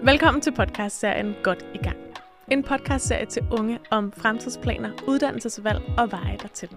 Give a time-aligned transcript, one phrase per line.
[0.00, 1.96] Velkommen til podcastserien Godt i gang.
[2.50, 6.68] En podcastserie til unge om fremtidsplaner, uddannelsesvalg og veje dertil.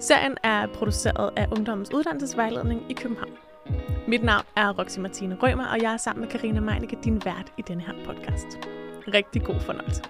[0.00, 3.32] Serien er produceret af Ungdommens Uddannelsesvejledning i København.
[4.08, 7.52] Mit navn er Roxy Martine Rømer, og jeg er sammen med Karina Meinicke, din vært
[7.58, 8.46] i denne her podcast.
[9.14, 10.02] Rigtig god fornøjelse.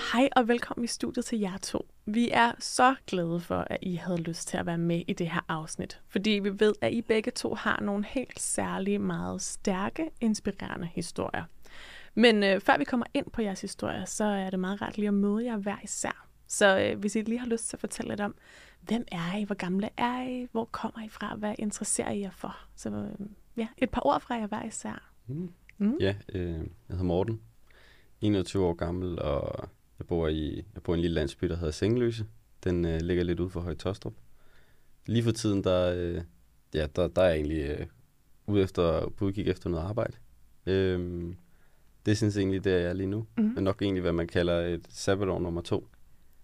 [0.00, 1.88] Hej og velkommen i studiet til jer to.
[2.06, 5.30] Vi er så glade for, at I havde lyst til at være med i det
[5.30, 10.10] her afsnit, fordi vi ved, at I begge to har nogle helt særlige, meget stærke,
[10.20, 11.44] inspirerende historier.
[12.14, 15.08] Men øh, før vi kommer ind på jeres historier, så er det meget rart lige
[15.08, 16.28] at møde jer hver især.
[16.46, 18.34] Så øh, hvis I lige har lyst til at fortælle lidt om,
[18.80, 22.30] hvem er I, hvor gamle er I, hvor kommer I fra, hvad interesserer I jer
[22.30, 22.56] for?
[22.76, 23.26] Så øh,
[23.56, 25.12] ja, et par ord fra jer hver især.
[25.26, 25.50] Mm.
[25.78, 25.96] Mm.
[26.00, 27.40] Ja, øh, jeg hedder Morten,
[28.20, 29.68] 21 år gammel, og
[30.00, 32.26] jeg bor i, jeg bor i en lille landsby, der hedder Sengeløse.
[32.64, 34.14] Den øh, ligger lidt ude for Høje Tostrup.
[35.06, 36.22] Lige for tiden, der, øh,
[36.74, 37.86] ja, der, der er jeg egentlig øh,
[38.46, 40.12] ude efter, på udkig efter noget arbejde.
[40.66, 41.34] Øh,
[42.06, 43.26] det synes jeg egentlig, det er jeg lige nu.
[43.36, 43.44] Mm.
[43.44, 45.88] Men nok egentlig, hvad man kalder et sabbatår nummer to.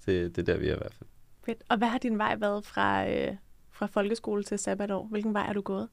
[0.06, 1.08] Det, det er der, vi er i hvert fald.
[1.44, 1.62] Fedt.
[1.68, 3.36] Og hvad har din vej været fra, øh,
[3.70, 5.06] fra folkeskole til sabbatår?
[5.06, 5.88] Hvilken vej er du gået?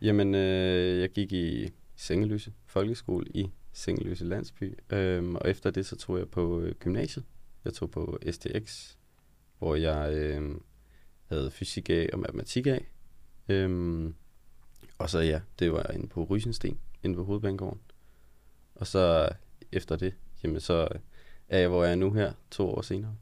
[0.00, 4.78] Jamen, øh, jeg gik i Sengeløse Folkeskole i Sengeløse Landsby.
[4.90, 7.24] Øhm, og efter det, så tog jeg på øh, gymnasiet.
[7.64, 8.96] Jeg tog på STX,
[9.58, 10.54] hvor jeg øh,
[11.26, 12.88] havde fysik af og matematik af.
[13.48, 14.14] Øhm,
[14.98, 17.80] og så ja, det var inde på Rysensten, inde på Hovedbanegården.
[18.74, 19.28] Og så
[19.72, 20.88] efter det, jamen så
[21.48, 23.16] er jeg, hvor jeg er nu her, to år senere.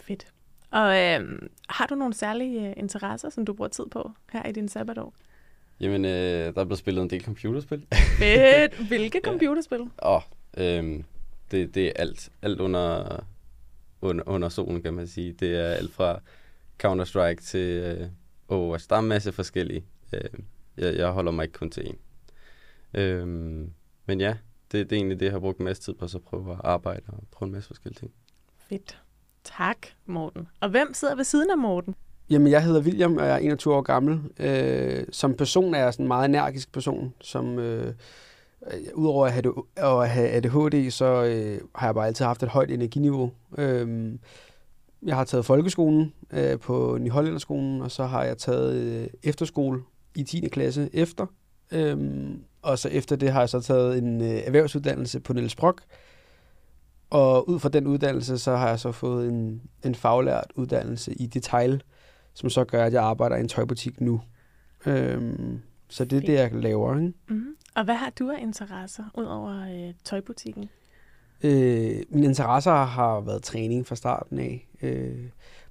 [0.00, 0.32] Fedt.
[0.70, 4.52] Og øh, har du nogle særlige øh, interesser, som du bruger tid på her i
[4.52, 5.14] din sabbatår?
[5.80, 7.86] Jamen, øh, der er blevet spillet en del computerspil.
[8.18, 8.88] Fedt.
[8.88, 9.80] Hvilke computerspil?
[9.80, 10.22] Åh, oh,
[10.56, 11.02] øh,
[11.50, 12.30] det, det er alt.
[12.42, 13.16] Alt under,
[14.00, 15.32] under, under solen, kan man sige.
[15.32, 16.20] Det er alt fra
[16.82, 18.08] Counter-Strike til øh,
[18.48, 18.88] Overwatch.
[18.88, 19.84] Der er en masse forskellige.
[20.12, 20.20] Øh,
[20.76, 21.98] jeg, jeg holder mig ikke kun til en.
[22.94, 23.26] Øh,
[24.06, 24.36] men ja,
[24.72, 26.60] det, det er egentlig det, jeg har brugt en masse tid på, så prøve at
[26.64, 28.12] arbejde og prøve en masse forskellige ting.
[28.68, 29.02] Fedt.
[29.44, 30.48] Tak, Morten.
[30.60, 31.94] Og hvem sidder ved siden af Morten?
[32.30, 34.20] Jamen, jeg hedder William, og jeg er 21 år gammel.
[34.38, 37.94] Øh, som person er jeg sådan en meget energisk person, som øh,
[38.94, 42.70] udover at have, at have ADHD, så øh, har jeg bare altid haft et højt
[42.70, 43.30] energiniveau.
[43.58, 44.12] Øh,
[45.02, 49.82] jeg har taget folkeskolen øh, på Nyhollænderskolen, og så har jeg taget øh, efterskole
[50.14, 50.48] i 10.
[50.48, 51.26] klasse efter.
[51.72, 52.28] Øh,
[52.62, 55.82] og så efter det har jeg så taget en øh, erhvervsuddannelse på Niels Brock.
[57.10, 61.26] Og ud fra den uddannelse, så har jeg så fået en, en faglært uddannelse i
[61.26, 61.82] detail,
[62.36, 64.20] som så gør, at jeg arbejder i en tøjbutik nu.
[64.86, 66.26] Øhm, så det er Fint.
[66.26, 66.96] det, jeg laver.
[66.96, 67.12] Ikke?
[67.28, 67.56] Mm-hmm.
[67.74, 70.68] Og hvad har du af interesser ud over øh, tøjbutikken?
[71.44, 74.68] Øh, mine interesser har været træning fra starten af.
[74.82, 75.28] Øh,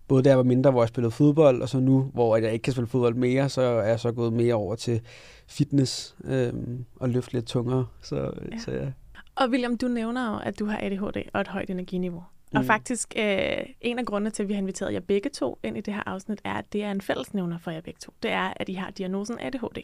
[0.07, 2.63] både da jeg var mindre, hvor jeg spillede fodbold, og så nu, hvor jeg ikke
[2.63, 5.01] kan spille fodbold mere, så er jeg så gået mere over til
[5.47, 6.53] fitness øh,
[6.95, 7.85] og løfte lidt tungere.
[8.01, 8.59] Så, ja.
[8.59, 8.91] så ja.
[9.35, 12.23] Og William, du nævner jo, at du har ADHD og et højt energiniveau.
[12.55, 12.59] Mm.
[12.59, 15.77] Og faktisk, øh, en af grundene til, at vi har inviteret jer begge to ind
[15.77, 18.13] i det her afsnit, er, at det er en fællesnævner for jer begge to.
[18.23, 19.77] Det er, at I har diagnosen ADHD.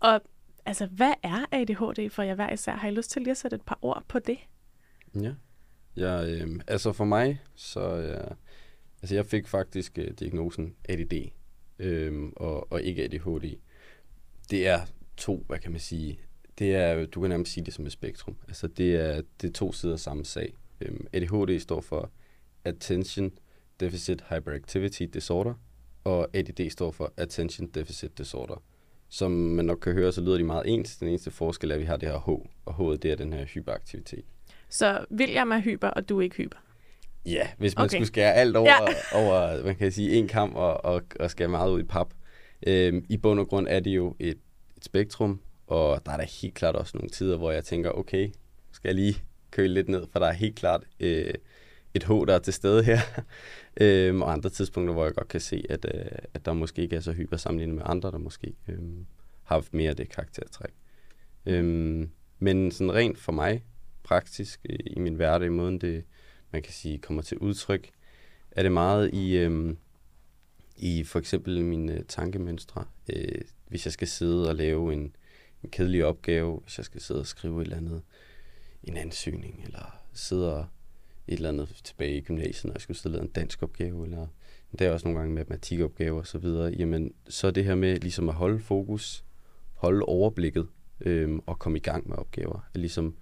[0.00, 0.20] Og
[0.66, 2.76] altså, hvad er ADHD for jer hver især?
[2.76, 4.38] Har I lyst til lige at sætte et par ord på det?
[5.22, 5.32] Ja,
[5.96, 8.34] ja øh, altså for mig, så ja,
[9.02, 11.30] altså jeg fik faktisk øh, diagnosen ADD
[11.78, 13.56] øh, og, og ikke ADHD.
[14.50, 14.80] Det er
[15.16, 16.20] to, hvad kan man sige,
[16.58, 18.36] det er, du kan nærmest sige det som et spektrum.
[18.48, 20.54] Altså det er, det er to sider af samme sag.
[20.80, 22.10] Øhm, ADHD står for
[22.64, 23.30] Attention
[23.80, 25.54] Deficit Hyperactivity Disorder,
[26.04, 28.62] og ADD står for Attention Deficit Disorder.
[29.08, 30.96] Som man nok kan høre, så lyder de meget ens.
[30.96, 32.28] Den eneste forskel er, at vi har det her H,
[32.64, 34.24] og H det er den her hyperaktivitet.
[34.68, 36.58] Så William er hyper, og du er ikke hyper?
[37.26, 37.96] Ja, hvis man okay.
[37.96, 38.78] skulle skære alt over, ja.
[39.24, 42.14] over man kan sige, en kamp og, og, og skære meget ud i pap.
[42.66, 44.38] Øhm, I bund og grund er det jo et,
[44.76, 48.30] et spektrum, og der er der helt klart også nogle tider, hvor jeg tænker, okay,
[48.72, 51.34] skal jeg lige køle lidt ned, for der er helt klart øh,
[51.94, 52.98] et H, der er til stede her.
[53.80, 56.96] øhm, og andre tidspunkter, hvor jeg godt kan se, at, øh, at der måske ikke
[56.96, 58.78] er så hyper sammenlignet med andre, der måske øh,
[59.44, 60.72] har haft mere af det karaktertræk.
[61.46, 63.64] Øhm, men sådan rent for mig,
[64.02, 66.04] praktisk øh, i min hverdag, i måden det,
[66.52, 67.90] man kan sige, kommer til udtryk,
[68.50, 69.74] er det meget i, øh,
[70.76, 72.84] i for eksempel mine øh, tankemønstre.
[73.12, 75.16] Øh, hvis jeg skal sidde og lave en,
[75.62, 78.02] en kedelig opgave, hvis jeg skal sidde og skrive et eller andet,
[78.84, 80.66] en ansøgning, eller sidde
[81.28, 84.04] et eller andet tilbage i gymnasiet, når jeg skulle sidde og lave en dansk opgave,
[84.04, 84.26] eller
[84.78, 87.96] der er også nogle gange matematikopgaver og så videre, jamen så er det her med
[87.96, 89.24] ligesom at holde fokus,
[89.74, 90.68] holde overblikket
[91.00, 93.16] øhm, og komme i gang med opgaver, er ligesom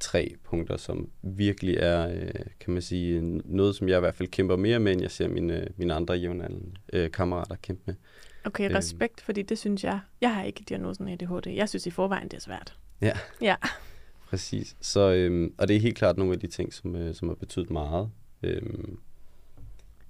[0.00, 2.30] tre punkter, som virkelig er, øh,
[2.60, 5.28] kan man sige, noget, som jeg i hvert fald kæmper mere med, end jeg ser
[5.28, 7.94] mine, mine andre jævnaldrende øh, kammerater kæmpe med.
[8.44, 8.74] Okay, øhm.
[8.74, 9.24] respekt, øhm.
[9.24, 11.46] fordi det synes jeg, jeg har ikke diagnosen ADHD.
[11.46, 12.78] Jeg synes i forvejen, det er svært.
[13.00, 13.12] Ja.
[13.40, 13.56] Ja.
[14.28, 14.76] Præcis.
[14.80, 17.34] Så, øhm, og det er helt klart nogle af de ting, som, øh, som har
[17.34, 18.10] betydet meget.
[18.42, 18.98] Øhm,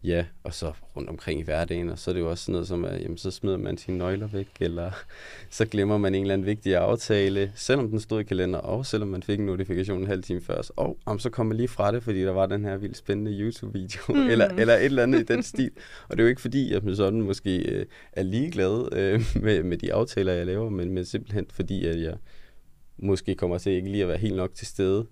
[0.04, 2.68] Ja, og så rundt omkring i hverdagen, og så er det jo også sådan noget
[2.68, 4.90] som, at jamen, så smider man sine nøgler væk, eller
[5.50, 9.08] så glemmer man en eller anden vigtig aftale, selvom den stod i kalender, og selvom
[9.08, 12.02] man fik en notifikation en halv time før, og om så kommer lige fra det,
[12.02, 14.30] fordi der var den her vildt spændende YouTube-video, mm.
[14.30, 15.70] eller, eller et eller andet i den stil.
[16.08, 19.62] Og det er jo ikke fordi, at man sådan måske øh, er ligeglad øh, med,
[19.62, 22.14] med de aftaler, jeg laver, men, men simpelthen fordi, at jeg
[22.96, 25.06] måske kommer til ikke lige at være helt nok til stede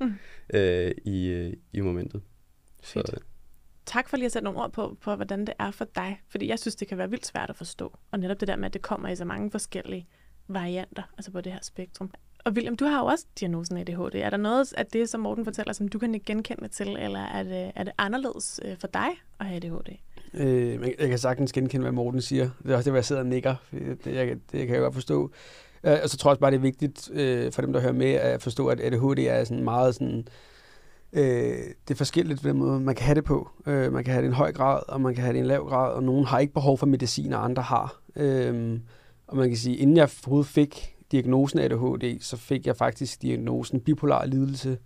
[0.00, 0.14] mm.
[0.54, 2.22] øh, i, øh, i momentet.
[2.82, 3.20] Så,
[3.86, 6.20] tak for lige at sætte nogle ord på, på, hvordan det er for dig.
[6.28, 7.96] Fordi jeg synes, det kan være vildt svært at forstå.
[8.10, 10.06] Og netop det der med, at det kommer i så mange forskellige
[10.48, 12.10] varianter, altså på det her spektrum.
[12.44, 14.14] Og William, du har jo også diagnosen ADHD.
[14.14, 17.42] Er der noget af det, som Morten fortæller, som du kan genkende til, eller er
[17.42, 19.08] det, er det anderledes øh, for dig
[19.40, 19.88] at have ADHD?
[20.34, 22.50] Øh, jeg kan sagtens genkende, hvad Morten siger.
[22.62, 23.54] Det er også det, hvor jeg sidder og nikker.
[23.72, 25.32] Det, jeg, det kan jeg godt forstå.
[25.86, 27.92] Øh, og så tror jeg også bare, det er vigtigt øh, for dem, der hører
[27.92, 30.28] med, at forstå, at ADHD er sådan meget sådan
[31.12, 33.50] Øh, det er forskelligt på den måde, man kan have det på.
[33.66, 35.40] Øh, man kan have det i en høj grad, og man kan have det i
[35.40, 38.00] en lav grad, og nogen har ikke behov for medicin, og andre har.
[38.16, 38.78] Øh,
[39.26, 43.80] og man kan sige, inden jeg overhovedet fik diagnosen ADHD, så fik jeg faktisk diagnosen
[43.80, 44.78] bipolar lidelse,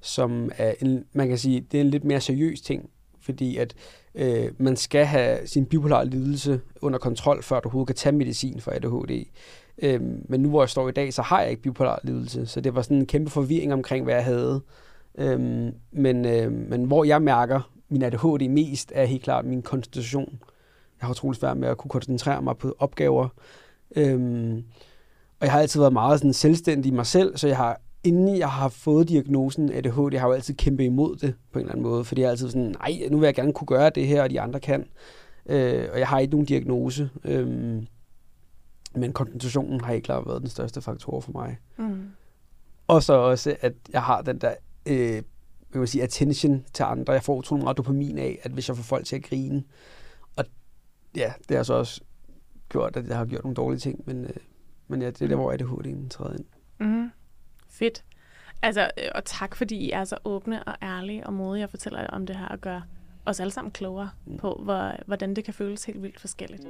[0.00, 2.90] som er en, man kan sige, det er en lidt mere seriøs ting,
[3.20, 3.74] fordi at
[4.14, 8.60] øh, man skal have sin bipolar lidelse under kontrol, før du overhovedet kan tage medicin
[8.60, 9.24] for ADHD.
[9.82, 12.60] Øh, men nu hvor jeg står i dag, så har jeg ikke bipolar lidelse, så
[12.60, 14.60] det var sådan en kæmpe forvirring omkring, hvad jeg havde.
[15.18, 20.38] Øhm, men, øh, men hvor jeg mærker min ADHD mest, er helt klart min koncentration.
[21.00, 23.28] Jeg har utrolig svært med at kunne koncentrere mig på opgaver.
[23.96, 24.64] Øhm,
[25.40, 28.38] og jeg har altid været meget sådan selvstændig i mig selv, så jeg har, inden
[28.38, 31.72] jeg har fået diagnosen ADHD, jeg har jo altid kæmpet imod det på en eller
[31.72, 34.06] anden måde, fordi jeg er altid sådan, nej, nu vil jeg gerne kunne gøre det
[34.06, 34.86] her, og de andre kan.
[35.46, 37.10] Øh, og jeg har ikke nogen diagnose.
[37.24, 37.82] Øh,
[38.94, 41.58] men koncentrationen har ikke klart været den største faktor for mig.
[41.76, 42.10] Mm.
[42.86, 44.54] Og så også, at jeg har den der
[44.86, 45.22] øh,
[45.74, 47.12] man sige, attention til andre.
[47.12, 49.64] Jeg får utrolig meget dopamin af, at hvis jeg får folk til at grine.
[50.36, 50.44] Og
[51.16, 52.00] ja, det har så også
[52.68, 54.30] gjort, at jeg har gjort nogle dårlige ting, men, øh,
[54.88, 56.44] men ja, det er der, hvor ADHD'en træder ind.
[56.80, 57.10] Mm.
[57.68, 58.04] Fedt.
[58.62, 62.06] Altså, øh, og tak fordi I er så åbne og ærlige og modige og fortæller
[62.06, 62.80] om det her og gør
[63.26, 64.36] os alle sammen klogere mm.
[64.36, 66.62] på, hvor, hvordan det kan føles helt vildt forskelligt.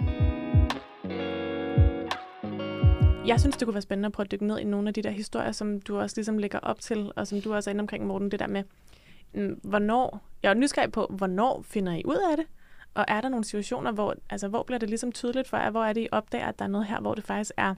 [3.28, 5.02] Jeg synes, det kunne være spændende at prøve at dykke ned i nogle af de
[5.02, 7.82] der historier, som du også ligesom lægger op til, og som du også er inde
[7.82, 8.64] omkring, Morten, det der med,
[9.34, 12.46] mm, hvornår, jeg er nysgerrig på, hvornår finder I ud af det?
[12.94, 15.70] Og er der nogle situationer, hvor, altså, hvor bliver det ligesom tydeligt for jer?
[15.70, 17.75] Hvor er det, I opdager, at der er noget her, hvor det faktisk er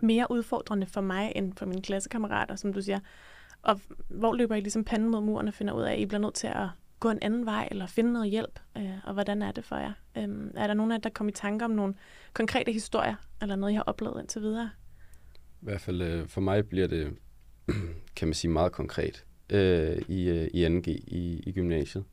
[0.00, 2.98] mere udfordrende for mig, end for mine klassekammerater, som du siger?
[3.62, 6.20] Og hvor løber I ligesom panden mod muren og finder ud af, at I bliver
[6.20, 6.68] nødt til at
[7.00, 8.60] gå en anden vej, eller finde noget hjælp?
[8.76, 9.92] Øh, og hvordan er det for jer?
[10.16, 11.94] Øh, er der nogen af jer, der kommer i tanke om nogle
[12.32, 14.70] konkrete historier, eller noget, I har oplevet indtil videre?
[15.34, 17.16] I hvert fald øh, for mig bliver det,
[18.16, 22.04] kan man sige, meget konkret øh, i, øh, i 2G i, i gymnasiet.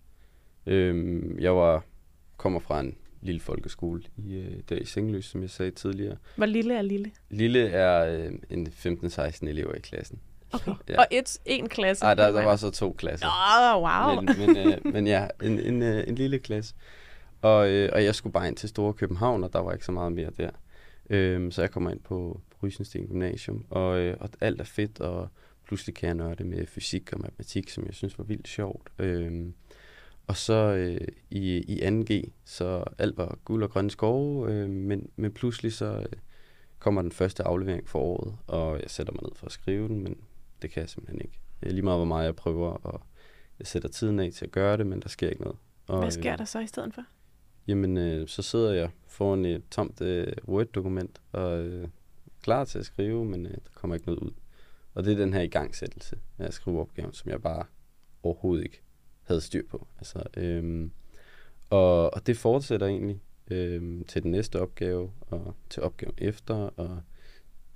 [0.65, 1.83] Øh, jeg var
[2.37, 6.17] kommer fra en lille folkeskole i, øh, der i Sengeløs, som jeg sagde tidligere.
[6.35, 7.11] Hvor lille er lille?
[7.29, 10.19] Lille er øh, en 15-16 elever i klassen.
[10.51, 10.71] Okay.
[10.89, 11.00] Ja.
[11.00, 12.03] Og et, en klasse?
[12.03, 13.27] Nej, der, der var så to klasser.
[13.27, 14.21] Oh, wow.
[14.21, 16.75] Men, men, øh, men ja, en, en, øh, en lille klasse.
[17.42, 19.92] Og, øh, og jeg skulle bare ind til Store København, og der var ikke så
[19.92, 20.50] meget mere der.
[21.09, 25.00] Øh, så jeg kommer ind på, på Rysensten Gymnasium, og, øh, og alt er fedt,
[25.00, 25.27] og
[25.68, 28.90] pludselig kan jeg nørde med fysik og matematik, som jeg synes var vildt sjovt.
[28.99, 29.45] Øh,
[30.28, 35.09] og så øh, i, i 2G, så alt var guld og grønne skove, øh, men,
[35.16, 36.06] men pludselig så øh,
[36.80, 40.04] kommer den første aflevering for året, og jeg sætter mig ned for at skrive den,
[40.04, 40.18] men
[40.66, 41.40] det kan jeg simpelthen ikke.
[41.62, 43.02] Lige meget hvor meget jeg prøver, og
[43.60, 45.57] jeg sætter tiden af til at gøre det, men der sker ikke noget.
[45.88, 47.02] Og, Hvad sker øh, der så i stedet for?
[47.68, 51.88] Jamen, øh, så sidder jeg foran et tomt øh, Word-dokument og øh,
[52.42, 54.31] klar til at skrive, men øh, der kommer ikke noget ud.
[54.94, 57.66] Og det er den her igangsættelse af skriveopgaven, som jeg bare
[58.24, 58.81] overhovedet ikke
[59.24, 59.88] havde styr på.
[59.98, 60.90] Altså, øh,
[61.69, 67.02] og, og det fortsætter egentlig øh, til den næste opgave, og til opgaven efter, og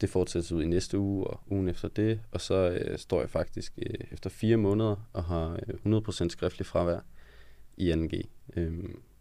[0.02, 3.30] det fortsætter ud i næste uge, og ugen efter det, og så øh, står jeg
[3.30, 7.00] faktisk øh, efter fire måneder og har øh, 100% skriftlig fravær
[7.78, 8.22] i 2G.
[8.56, 8.74] Øh,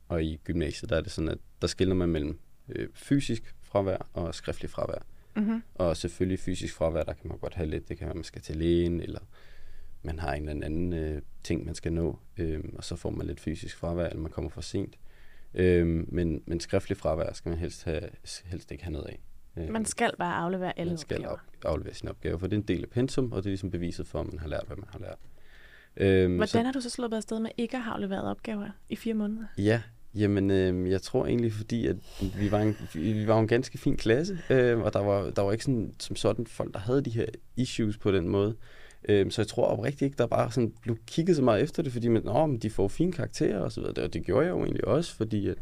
[0.09, 4.09] og i gymnasiet, der er det sådan, at der skiller man mellem øh, fysisk fravær
[4.13, 5.03] og skriftlig fravær.
[5.37, 5.63] Mm-hmm.
[5.75, 7.89] Og selvfølgelig fysisk fravær, der kan man godt have lidt.
[7.89, 9.21] Det kan være, at man skal til lægen, eller
[10.03, 13.27] man har en eller anden øh, ting, man skal nå, øh, og så får man
[13.27, 14.99] lidt fysisk fravær, eller man kommer for sent.
[15.55, 18.09] Øh, men, men skriftlig fravær skal man helst, have,
[18.45, 19.21] helst ikke have noget af.
[19.59, 21.39] Øh, man skal bare aflevere alle Man skal opgaver.
[21.65, 24.07] aflevere sine opgaver, for det er en del af pensum, og det er ligesom beviset
[24.07, 25.19] for, at man har lært, hvad man har lært.
[25.97, 28.97] Øhm, Hvordan så, har du så slået afsted med ikke at have afleveret opgaver i
[28.97, 29.45] fire måneder?
[29.59, 29.83] Ja,
[30.15, 31.97] Jamen, øh, jeg tror egentlig, fordi at
[32.39, 35.53] vi var en, vi var en ganske fin klasse, øh, og der var, der var
[35.53, 38.57] ikke sådan, som sådan folk, der havde de her issues på den måde.
[39.09, 41.93] Øhm, så jeg tror oprigtigt ikke, der bare sådan blev kigget så meget efter det,
[41.93, 44.05] fordi man, Nå, men de får fine karakterer og så videre.
[44.05, 45.59] Og det gjorde jeg jo egentlig også, fordi at,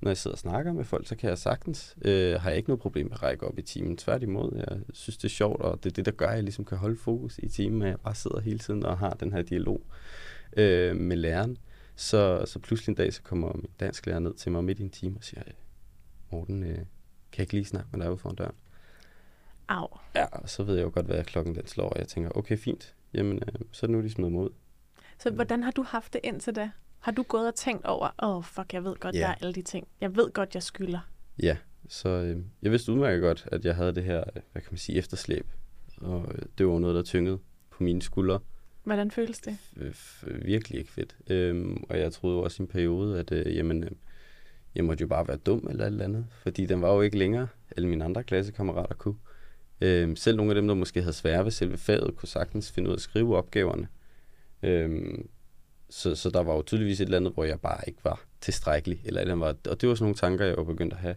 [0.00, 2.68] når jeg sidder og snakker med folk, så kan jeg sagtens, øh, har jeg ikke
[2.68, 3.96] noget problem med at række op i timen.
[3.96, 6.64] Tværtimod, jeg synes, det er sjovt, og det er det, der gør, at jeg ligesom
[6.64, 9.42] kan holde fokus i timen, at jeg bare sidder hele tiden og har den her
[9.42, 9.82] dialog
[10.56, 11.58] øh, med læreren.
[11.96, 14.82] Så, så pludselig en dag, så kommer min dansk lærer ned til mig midt i
[14.82, 15.42] en time og siger,
[16.32, 16.84] Morten, øh, kan
[17.32, 18.54] jeg ikke lige snakke med dig ude foran døren?
[19.68, 19.88] Au.
[20.14, 22.58] Ja, og så ved jeg jo godt, hvad klokken den slår, og jeg tænker, okay,
[22.58, 24.50] fint, jamen, øh, så er det nu, de smider mig ud.
[25.18, 26.70] Så hvordan har du haft det indtil da?
[27.06, 29.22] Har du gået og tænkt over, åh oh, fuck, jeg ved godt, yeah.
[29.22, 29.88] der er alle de ting.
[30.00, 30.98] Jeg ved godt, jeg skylder.
[31.42, 31.56] Ja,
[31.88, 34.98] så øh, jeg vidste udmærket godt, at jeg havde det her, hvad kan man sige,
[34.98, 35.46] efterslæb.
[36.00, 37.38] Og øh, det var noget, der tyngede
[37.70, 38.40] på mine skuldre.
[38.84, 39.58] Hvordan føles det?
[40.22, 41.16] Virkelig ikke fedt.
[41.30, 43.90] Øhm, og jeg troede også i en periode, at øh, jamen, øh,
[44.74, 46.26] jeg måtte jo bare være dum eller et eller andet.
[46.42, 49.16] Fordi den var jo ikke længere, alle mine andre klassekammerater kunne.
[49.80, 52.88] Øhm, selv nogle af dem, der måske havde svære ved selve faget, kunne sagtens finde
[52.88, 53.88] ud af at skrive opgaverne.
[54.62, 55.28] Øhm,
[55.90, 59.00] så, så der var jo tydeligvis et eller andet, hvor jeg bare ikke var tilstrækkelig.
[59.04, 61.16] Eller eller var, og det var sådan nogle tanker, jeg var begyndt at have.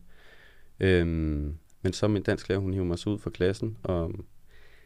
[0.79, 4.11] Øhm, men så min dansk lærer, hun hiver mig så ud fra klassen, og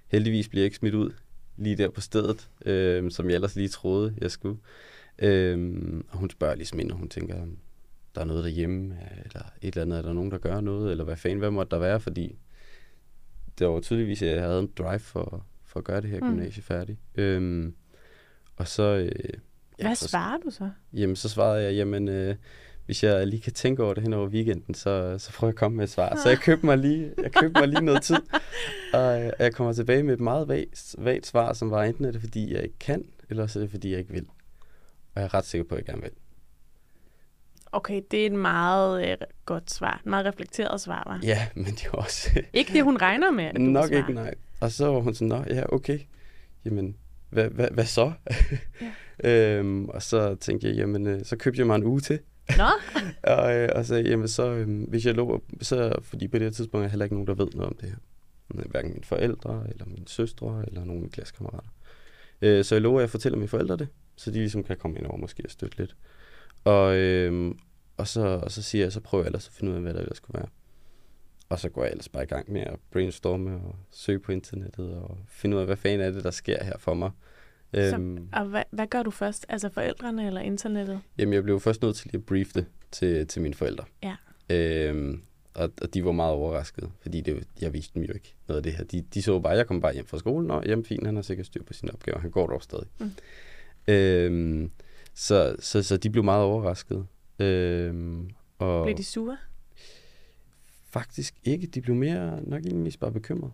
[0.08, 1.12] heldigvis bliver jeg ikke smidt ud
[1.58, 4.58] lige der på stedet, øhm, som jeg ellers lige troede, jeg skulle.
[5.20, 7.46] Øhm, og hun spørger ligesom ind, og hun tænker,
[8.16, 11.04] der er noget derhjemme, eller et eller andet, er der nogen, der gør noget, eller
[11.04, 12.38] hvad fanden, hvad måtte der være, fordi
[13.60, 16.30] det var tydeligvis, at jeg havde en drive for, for at gøre det her mm.
[16.30, 17.00] gymnasie færdigt.
[17.16, 17.75] Øhm,
[18.56, 18.84] og så...
[18.84, 19.40] Øh,
[19.80, 20.70] ja, hvad så, svarer du så?
[20.94, 22.36] Jamen, så svarede jeg, jamen, øh,
[22.86, 25.77] hvis jeg lige kan tænke over det hen over weekenden, så, så prøver jeg komme
[25.77, 26.20] med et svar.
[26.24, 28.20] Så jeg købte mig lige, jeg købte mig lige noget tid,
[28.94, 32.12] og øh, jeg kommer tilbage med et meget vagt, vagt svar, som var enten er
[32.12, 34.25] det, fordi jeg ikke kan, eller så er det, fordi jeg ikke vil.
[35.15, 36.12] Og jeg er ret sikker på, at jeg gerne vil.
[37.72, 40.00] Okay, det er et meget øh, godt svar.
[40.00, 41.20] Et meget reflekteret svar, var.
[41.24, 42.42] Ja, men det er også...
[42.53, 44.34] ikke det, hun regner med, at du Nok ikke, nej.
[44.60, 46.00] Og så var hun sådan, nå, ja, okay.
[46.65, 46.96] Jamen,
[47.34, 48.12] hvad, hvad, hvad så?
[49.24, 49.58] Ja.
[49.60, 52.20] øhm, og så tænkte jeg, jamen, øh, så købte jeg mig en uge til.
[52.58, 52.68] Nå?
[53.34, 56.52] og, øh, og så, jamen, så øh, hvis jeg lå, så, fordi på det her
[56.52, 57.98] tidspunkt er jeg heller ikke nogen, der ved noget om det her.
[58.48, 61.70] Hverken mine forældre, eller mine søstre, eller nogen af mine klassekammerater.
[62.42, 64.98] Øh, så jeg lover, at jeg fortæller mine forældre det, så de ligesom kan komme
[64.98, 65.96] ind over måske og støtte lidt.
[66.63, 67.58] Og, øhm,
[67.98, 69.94] og, så, og så siger jeg, så prøver jeg ellers at finde ud af, hvad
[69.94, 70.50] der ellers skulle være.
[71.50, 74.96] Og så går jeg ellers bare i gang med at brainstorme og søge på internettet
[74.96, 77.12] og finde ud af, hvad fanden er det, der sker her for mig.
[77.74, 79.46] Så, øhm, og hvad, hvad gør du først?
[79.50, 81.02] Altså forældrene eller internettet?
[81.18, 83.86] Jamen, jeg blev først nødt til lige at briefe det til, til mine forældre.
[84.04, 84.16] Ja.
[84.50, 85.24] Øhm,
[85.54, 88.64] og, og de var meget overraskede, fordi det, jeg viste dem jo ikke noget af
[88.64, 88.84] det her.
[88.84, 91.24] De, de så bare, jeg kom bare hjem fra skolen, og jamen fint, han har
[91.24, 92.88] sikkert styr på sine opgaver, han går dog stadig.
[93.00, 93.12] Mm.
[93.88, 94.72] Øhm,
[95.14, 97.06] så, så, så de blev meget overrasket.
[97.40, 99.38] Øhm, og blev de sure?
[100.94, 101.68] Faktisk ikke.
[101.68, 103.52] De blev mere nok egentlig bare bekymret.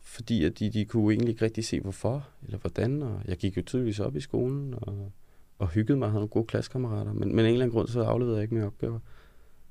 [0.00, 3.02] Fordi at de, de kunne egentlig ikke rigtig se, hvorfor eller hvordan.
[3.02, 5.12] Og jeg gik jo tydeligvis op i skolen og,
[5.58, 7.12] og hyggede mig og havde nogle gode klassekammerater.
[7.12, 8.98] Men, men af en eller anden grund, så afleverede jeg ikke mere opgaver.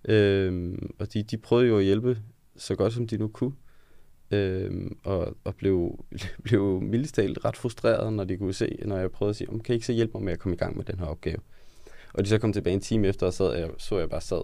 [0.05, 2.17] Øhm, og de, de prøvede jo at hjælpe
[2.55, 3.53] så godt, som de nu kunne.
[4.31, 6.05] Øhm, og, og blev,
[6.43, 9.73] blev mildest talt ret frustreret, når de kunne se, når jeg prøvede at sige, kan
[9.73, 11.39] I ikke så hjælpe mig med at komme i gang med den her opgave?
[12.13, 14.41] Og de så kom tilbage en time efter, og sad, jeg, så jeg bare sad,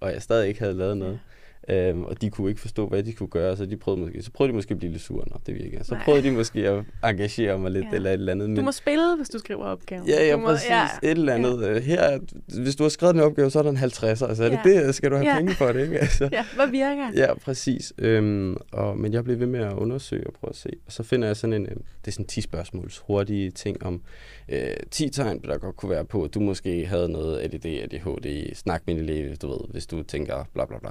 [0.00, 1.20] og jeg stadig ikke havde lavet noget.
[1.68, 4.30] Øhm, og de kunne ikke forstå, hvad de kunne gøre, så de prøvede måske, så
[4.30, 5.84] prøvede de måske at blive lidt sure, når det virkede.
[5.84, 6.04] Så Nej.
[6.04, 7.96] prøvede de måske at engagere mig lidt, ja.
[7.96, 8.48] eller et eller andet.
[8.48, 8.56] Men...
[8.56, 10.08] Du må spille, hvis du skriver opgaven.
[10.08, 10.68] Ja, ja, må, præcis.
[10.70, 10.86] Ja.
[11.02, 11.62] Et eller andet.
[11.62, 11.80] Ja.
[11.80, 12.18] Her,
[12.62, 14.06] hvis du har skrevet en opgave, så er der en 50'er.
[14.06, 14.60] Altså, er ja.
[14.64, 14.94] det det?
[14.94, 15.36] Skal du have ja.
[15.36, 15.98] penge for det, ikke?
[15.98, 16.28] Altså.
[16.32, 17.10] Ja, hvad virker?
[17.14, 17.92] Ja, præcis.
[17.98, 20.70] Øhm, og, men jeg blev ved med at undersøge og prøve at se.
[20.86, 24.02] Og så finder jeg sådan en, øh, det er sådan 10 spørgsmåls hurtige ting om
[24.48, 28.54] øh, 10 tegn, der godt kunne være på, at du måske havde noget ADD, ADHD,
[28.54, 30.90] snak med en elev, du ved, hvis du tænker bla bla bla.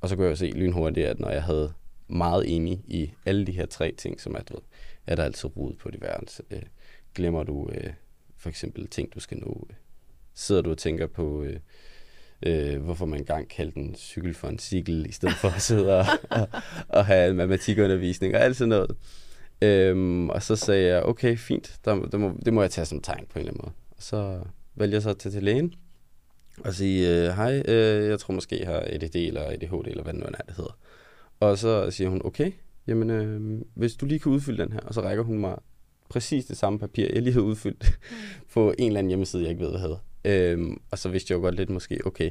[0.00, 1.72] Og så kunne jeg se lynhurtigt, at når jeg havde
[2.08, 4.62] meget enig i alle de her tre ting, som er, du ved,
[5.06, 6.42] er der altid rod på det værelse.
[6.50, 6.62] Øh,
[7.14, 7.90] glemmer du øh,
[8.36, 9.68] for eksempel ting, du skal nå?
[10.34, 11.60] Sidder du og tænker på, øh,
[12.46, 15.98] øh, hvorfor man engang kaldte en cykel for en cykel, i stedet for at sidde
[15.98, 16.48] og, og,
[16.88, 18.96] og have matematikundervisning og alt sådan noget.
[19.62, 23.02] Øhm, og så sagde jeg, okay, fint, der, der må, det må jeg tage som
[23.02, 23.74] tegn på en eller anden måde.
[23.90, 24.40] Og så
[24.74, 25.74] vælger jeg så at tage til lægen,
[26.64, 30.12] og sige, øh, hej, øh, jeg tror måske, jeg har ADD eller ADHD, eller hvad
[30.12, 30.78] det nu er, det hedder.
[31.40, 32.52] Og så siger hun, okay,
[32.86, 35.58] jamen, øh, hvis du lige kan udfylde den her, og så rækker hun mig
[36.08, 38.16] præcis det samme papir, jeg lige havde udfyldt mm.
[38.54, 39.98] på en eller anden hjemmeside, jeg ikke ved, hvad hedder.
[40.24, 42.30] Øhm, og så vidste jeg jo godt lidt måske, okay,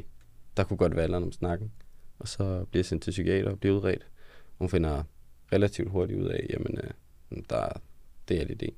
[0.57, 1.71] der kunne godt være noget om snakken.
[2.19, 4.07] Og så bliver jeg sendt til psykiater og bliver udredt.
[4.57, 5.03] Hun finder
[5.53, 7.69] relativt hurtigt ud af, jamen, øh, der,
[8.27, 8.69] det er det.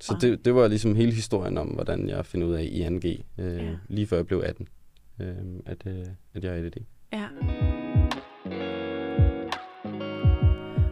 [0.00, 3.22] Så det, det var ligesom hele historien om, hvordan jeg finder ud af i 2G,
[3.42, 3.76] øh, ja.
[3.88, 4.68] lige før jeg blev 18,
[5.20, 5.26] øh,
[5.66, 6.76] at, øh, at jeg er ADD.
[7.12, 7.28] Ja.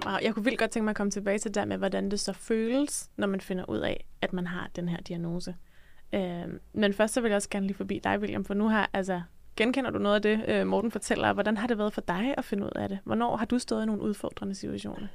[0.07, 2.21] Wow, jeg kunne vildt godt tænke mig at komme tilbage til det med, hvordan det
[2.21, 5.55] så føles, når man finder ud af, at man har den her diagnose.
[6.15, 8.91] Øh, men først så vil jeg også gerne lige forbi dig, William, for nu har,
[8.93, 9.23] altså,
[9.57, 11.33] genkender du noget af det, øh, Morten fortæller?
[11.33, 12.99] Hvordan har det været for dig at finde ud af det?
[13.05, 15.07] Hvornår har du stået i nogle udfordrende situationer?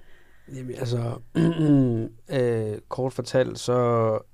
[0.56, 1.20] Jamen, altså,
[2.40, 3.74] øh, kort fortalt, så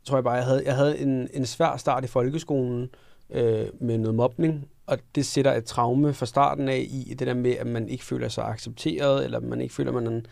[0.04, 2.90] tror jeg bare, jeg havde, jeg havde en, en svær start i folkeskolen
[3.30, 7.34] øh, med noget mobning, og det sætter et traume fra starten af i det der
[7.34, 10.26] med, at man ikke føler sig accepteret, eller man ikke føler, at, man,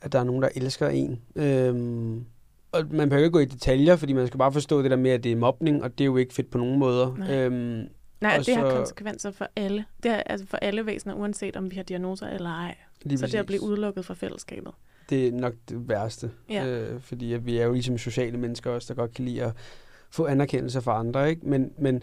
[0.00, 1.22] at der er nogen, der elsker en.
[1.36, 2.24] Øhm,
[2.72, 5.10] og man behøver ikke gå i detaljer, fordi man skal bare forstå det der med,
[5.10, 7.16] at det er mobning, og det er jo ikke fedt på nogen måder.
[7.16, 7.36] Nej.
[7.36, 7.88] Øhm,
[8.28, 9.84] Nej, det så, har konsekvenser for alle.
[10.02, 12.76] Det har, altså for alle væsener, uanset om vi har diagnoser eller ej.
[13.02, 13.32] Lige så præcis.
[13.32, 14.72] det at blive udelukket fra fællesskabet.
[15.10, 16.30] Det er nok det værste.
[16.50, 16.66] Ja.
[16.66, 19.52] Øh, fordi at vi er jo ligesom sociale mennesker også, der godt kan lide at
[20.10, 21.30] få anerkendelse fra andre.
[21.30, 21.46] Ikke?
[21.48, 22.02] Men, men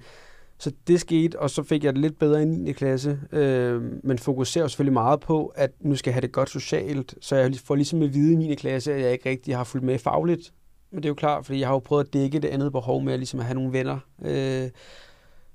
[0.57, 2.71] så det skete, og så fik jeg det lidt bedre i 9.
[2.71, 7.15] klasse, øh, men fokuserer selvfølgelig meget på, at nu skal jeg have det godt socialt,
[7.21, 8.55] så jeg får ligesom at vide i 9.
[8.55, 10.53] klasse, at jeg ikke rigtig har fulgt med fagligt.
[10.91, 13.01] Men det er jo klart, fordi jeg har jo prøvet at dække det andet behov
[13.03, 13.99] med at, ligesom at have nogle venner.
[14.25, 14.69] Øh,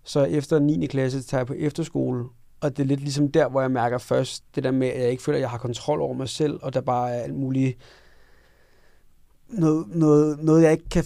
[0.07, 0.87] så efter 9.
[0.87, 2.25] klasse tager jeg på efterskole,
[2.61, 5.11] og det er lidt ligesom der, hvor jeg mærker først det der med, at jeg
[5.11, 7.79] ikke føler, at jeg har kontrol over mig selv, og der bare er alt muligt
[9.49, 11.05] noget, noget, noget jeg ikke kan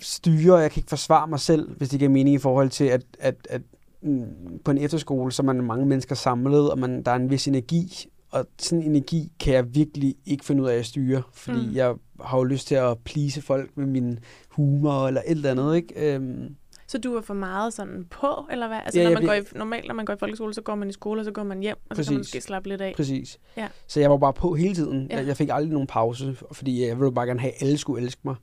[0.00, 2.84] styre, og jeg kan ikke forsvare mig selv, hvis det giver mening i forhold til,
[2.84, 3.62] at, at, at
[4.02, 4.24] mm,
[4.64, 7.48] på en efterskole, så er man mange mennesker samlet, og man, der er en vis
[7.48, 11.66] energi, og sådan en energi kan jeg virkelig ikke finde ud af at styre, fordi
[11.66, 11.74] mm.
[11.74, 14.18] jeg har jo lyst til at plise folk med min
[14.48, 16.14] humor eller et eller andet, ikke?
[16.14, 16.56] Øhm,
[16.88, 18.78] så du er for meget sådan på, eller hvad?
[18.84, 20.88] Altså, ja, når man går i, normalt, når man går i folkeskole, så går man
[20.88, 22.06] i skole, og så går man hjem, og Præcis.
[22.06, 22.94] så kan man måske slappe lidt af.
[22.96, 23.38] Præcis.
[23.56, 23.68] Ja.
[23.86, 25.06] Så jeg var bare på hele tiden.
[25.10, 25.26] Ja.
[25.26, 28.20] Jeg fik aldrig nogen pause, fordi jeg ville bare gerne have, at alle skulle elske
[28.24, 28.34] mig.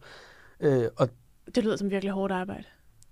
[0.59, 1.09] Øh, og
[1.55, 2.63] det lyder som virkelig hårdt arbejde.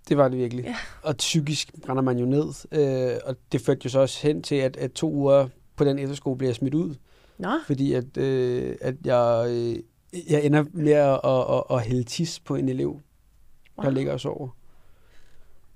[0.10, 0.66] Det var det virkelig.
[0.66, 0.76] Ja.
[1.02, 2.48] Og psykisk brænder man jo ned.
[2.72, 6.00] Øh, og det førte jo så også hen til, at, at to uger på den
[6.00, 6.96] efterskole blev jeg smidt ud.
[7.38, 7.50] Nå.
[7.66, 9.76] Fordi at, øh, at jeg, øh,
[10.30, 13.86] jeg ender med at, at, at, at hælde tis på en elev, wow.
[13.86, 14.50] der ligger og sover.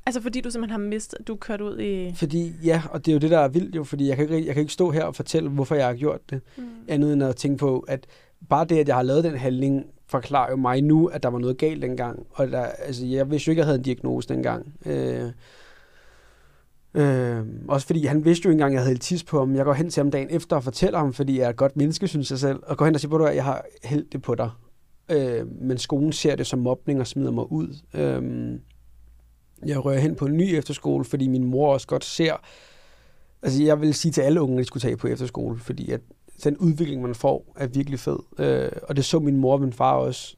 [0.08, 2.13] Altså fordi du simpelthen har mistet, du er kørt ud i...
[2.15, 4.48] Fordi, ja, og det er jo det, der er vildt jo, fordi jeg kan ikke,
[4.48, 6.63] jeg kan ikke stå her og fortælle, hvorfor jeg har gjort det, mm.
[6.88, 8.08] andet end at tænke på, at
[8.50, 11.39] bare det, at jeg har lavet den handling, forklarer jo mig nu, at der var
[11.39, 12.26] noget galt dengang.
[12.30, 14.74] Og der, altså, jeg vidste jo ikke, at jeg havde en diagnose dengang.
[14.86, 15.32] Øh,
[16.93, 19.56] øh, også fordi han vidste jo ikke engang, at jeg havde tis på ham.
[19.56, 21.78] Jeg går hen til ham dagen efter og fortæller ham, fordi jeg er et godt
[21.78, 22.60] menneske, synes jeg selv.
[22.63, 24.50] Og går hen og siger, at jeg har hældt det på dig.
[25.12, 27.76] Øh, men skolen ser det som mobning og smider mig ud.
[27.93, 28.60] Øh,
[29.65, 32.36] jeg rører hen på en ny efterskole, fordi min mor også godt ser...
[33.41, 36.02] Altså, jeg vil sige til alle unge, at de skulle tage på efterskole, fordi at
[36.43, 38.17] den udvikling, man får, er virkelig fed.
[38.39, 40.36] Øh, og det så min mor og min far også.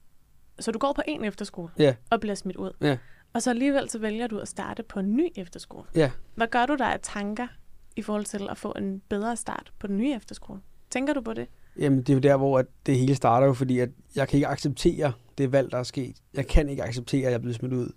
[0.60, 1.95] Så du går på en efterskole ja.
[2.10, 2.71] og bliver smidt ud?
[2.82, 2.97] Ja.
[3.34, 5.84] Og så alligevel så vælger du at starte på en ny efterskole?
[5.95, 6.12] Ja.
[6.36, 7.47] Hvad gør du der af tanker
[7.95, 10.60] i forhold til at få en bedre start på den nye efterskole?
[10.89, 11.47] Tænker du på det?
[11.79, 14.47] Jamen, det er jo der, hvor det hele starter jo, fordi at jeg kan ikke
[14.47, 16.15] acceptere det valg, der er sket.
[16.34, 17.91] Jeg kan ikke acceptere, at jeg er blevet smidt ud.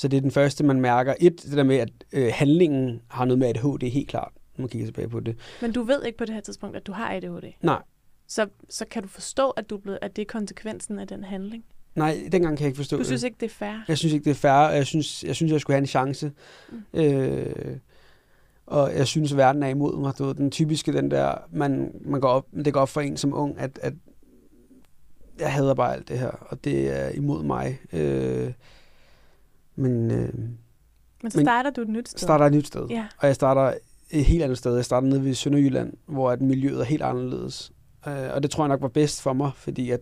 [0.00, 1.14] Så det er den første, man mærker.
[1.20, 4.68] Et, det der med, at øh, handlingen har noget med ADHD, helt klart når man
[4.68, 5.36] kigger tilbage på det.
[5.62, 7.52] Men du ved ikke på det her tidspunkt, at du har ADHD?
[7.62, 7.82] Nej.
[8.26, 11.24] Så, så kan du forstå, at, du er blevet, at det er konsekvensen af den
[11.24, 11.64] handling?
[11.94, 13.84] Nej, dengang kan jeg ikke forstå Du synes ikke, det er fair?
[13.88, 14.70] Jeg synes ikke, det er fair.
[14.70, 16.32] Jeg synes, jeg, synes, jeg skulle have en chance.
[16.72, 17.00] Mm.
[17.00, 17.76] Øh,
[18.66, 20.18] og jeg synes, verden er imod mig.
[20.18, 23.16] Du ved, den typiske, den der, man, man går op, det går op for en
[23.16, 23.92] som ung, at, at
[25.38, 27.78] jeg hader bare alt det her, og det er imod mig.
[27.92, 28.52] Øh,
[29.80, 30.34] men, øh,
[31.22, 32.18] men så starter men, du et nyt sted?
[32.18, 32.86] starter et nyt sted.
[32.90, 33.06] Ja.
[33.18, 33.74] Og jeg starter
[34.10, 34.74] et helt andet sted.
[34.74, 37.72] Jeg startede nede ved Sønderjylland, hvor at miljøet er helt anderledes.
[38.06, 40.00] Øh, og det tror jeg nok var bedst for mig, fordi at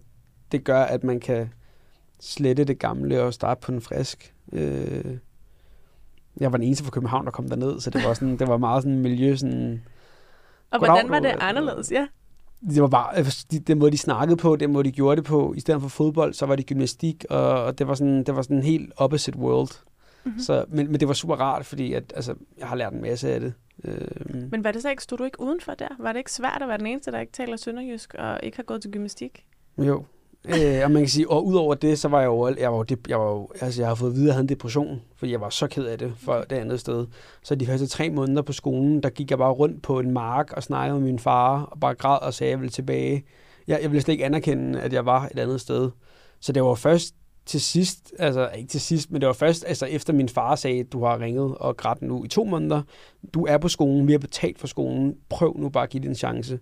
[0.52, 1.52] det gør, at man kan
[2.20, 4.34] slette det gamle og starte på en frisk.
[4.52, 5.16] Øh,
[6.40, 8.56] jeg var den eneste fra København, der kom derned, så det var, sådan, det var
[8.56, 9.36] meget sådan miljø.
[9.36, 9.82] Sådan,
[10.70, 12.06] og hvordan var det anderledes, ja?
[12.60, 15.54] Det var bare, altså, den måde, de snakkede på, den måde, de gjorde det på.
[15.54, 18.42] I stedet for fodbold, så var det gymnastik, og, og det var sådan, det var
[18.42, 19.68] sådan en helt opposite world.
[20.24, 20.40] Mm-hmm.
[20.40, 23.32] Så, men, men det var super rart, fordi at, altså, jeg har lært en masse
[23.32, 23.52] af det.
[23.84, 25.88] Øh, Men var det så ikke, stod du ikke udenfor der?
[25.98, 28.62] Var det ikke svært at være den eneste, der ikke taler sønderjysk og ikke har
[28.62, 29.44] gået til gymnastik?
[29.78, 30.04] Jo,
[30.44, 33.18] øh, og man kan sige, og udover det, så var jeg jo, jeg var, jeg
[33.20, 35.40] var jo, altså jeg har fået at vide, at jeg havde en depression, fordi jeg
[35.40, 37.06] var så ked af det for det andet sted.
[37.42, 40.52] Så de første tre måneder på skolen, der gik jeg bare rundt på en mark
[40.52, 43.24] og snakkede med min far, og bare græd og sagde, at jeg ville tilbage.
[43.68, 45.90] Jeg, jeg ville slet ikke anerkende, at jeg var et andet sted.
[46.40, 47.14] Så det var først
[47.46, 50.80] til sidst, altså ikke til sidst, men det var først altså efter min far sagde,
[50.80, 52.82] at du har ringet og grædt nu i to måneder.
[53.34, 55.14] Du er på skolen, vi har betalt for skolen.
[55.28, 56.58] Prøv nu bare at give det en chance.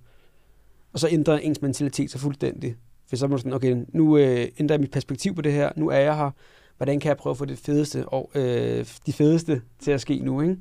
[0.92, 2.74] Og så ændrer ens mentalitet så fuldstændig.
[3.08, 5.70] For så er man sådan, okay, nu øh, ændrer jeg mit perspektiv på det her.
[5.76, 6.30] Nu er jeg her.
[6.76, 10.18] Hvordan kan jeg prøve at få det fedeste, og, øh, de fedeste til at ske
[10.18, 10.56] nu, ikke?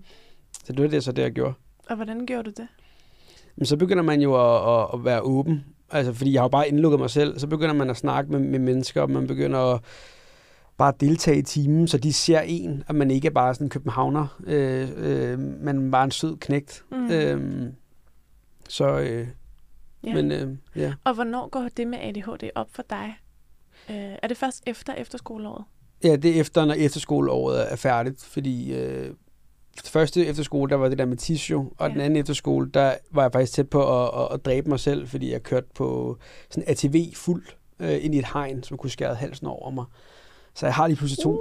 [0.66, 1.54] Så det var det så, det jeg gjorde.
[1.90, 2.68] Og hvordan gjorde du det?
[3.56, 5.66] men så begynder man jo at, at, at være åben.
[5.92, 7.40] Altså, fordi jeg har jo bare indlukket mig selv.
[7.40, 9.82] Så begynder man at snakke med, med mennesker, og man begynder at
[10.78, 13.70] bare deltage i timen, så de ser en, at man ikke er bare sådan en
[13.70, 16.84] københavner, øh, øh, men bare en sød knægt.
[16.92, 17.12] Mm.
[17.12, 17.64] Øh,
[18.70, 19.28] så, øh,
[20.06, 20.14] ja.
[20.14, 20.94] men øh, ja.
[21.04, 23.16] Og hvornår går det med ADHD op for dig?
[23.90, 25.64] Øh, er det først efter efterskoleåret?
[26.04, 29.12] Ja, det er efter, når efterskoleåret er færdigt, fordi øh,
[29.84, 31.94] første efterskole, der var det der med tissue, og ja.
[31.94, 35.08] den anden efterskole, der var jeg faktisk tæt på at, at, at dræbe mig selv,
[35.08, 36.18] fordi jeg kørte på
[36.50, 39.86] sådan ATV fuldt øh, ind i et hegn, som kunne skære halsen over mig.
[40.54, 41.38] Så jeg har lige pludselig to, uh.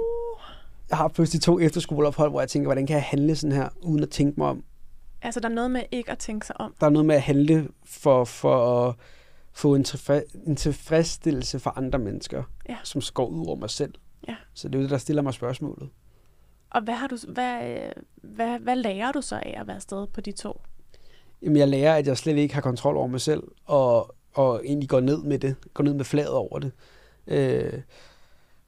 [0.89, 4.03] jeg har pludselig to efterskoleophold, hvor jeg tænker, hvordan kan jeg handle sådan her, uden
[4.03, 4.63] at tænke mig om.
[5.25, 6.75] Altså, der er noget med ikke at tænke sig om?
[6.79, 8.95] Der er noget med at handle for, for at
[9.51, 12.77] få en, tilfreds, en tilfredsstillelse for andre mennesker, ja.
[12.83, 13.93] som går ud over mig selv.
[14.27, 14.35] Ja.
[14.53, 15.89] Så det er det, der stiller mig spørgsmålet.
[16.69, 17.79] Og hvad, har du, hvad,
[18.21, 20.61] hvad, hvad lærer du så af at være afsted på de to?
[21.41, 24.89] Jamen, jeg lærer, at jeg slet ikke har kontrol over mig selv, og, og egentlig
[24.89, 26.71] går ned med det, går ned med fladet over det.
[27.27, 27.81] Øh,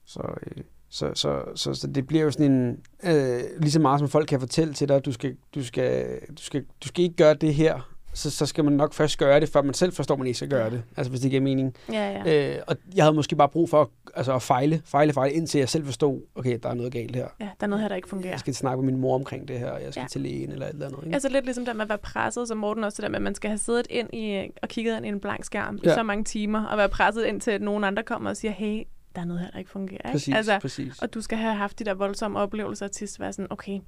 [0.04, 3.98] så, øh, så, så, så, så det bliver jo sådan en, øh, lige så meget
[3.98, 7.16] som folk kan fortælle til dig, du skal, du skal, du skal, du skal ikke
[7.16, 7.80] gøre det her,
[8.18, 10.36] så, så skal man nok først gøre det, før man selv forstår, at man ikke
[10.36, 10.82] skal gøre det.
[10.96, 11.74] Altså hvis det giver mening.
[11.92, 12.54] Ja, ja.
[12.54, 15.68] Øh, og jeg havde måske bare brug for altså, at fejle, fejle, fejle, indtil jeg
[15.68, 17.26] selv forstod, okay, der er noget galt her.
[17.40, 18.32] Ja, der er noget her, der ikke fungerer.
[18.32, 20.06] Jeg skal snakke med min mor omkring det her, og jeg skal ja.
[20.08, 20.98] til lægen eller et eller andet.
[21.04, 21.14] Ikke?
[21.14, 23.22] Altså lidt ligesom der med at være presset, som Morten også, det der med, at
[23.22, 25.90] man skal have siddet ind i, og kigget ind i en blank skærm ja.
[25.90, 28.52] i så mange timer, og være presset ind til, at nogen andre kommer og siger,
[28.52, 28.82] hey,
[29.18, 29.98] der er noget her, der ikke fungerer.
[29.98, 30.12] Ikke?
[30.12, 30.98] Præcis, altså, præcis.
[30.98, 33.80] Og du skal have haft de der voldsomme oplevelser til at være sådan, okay,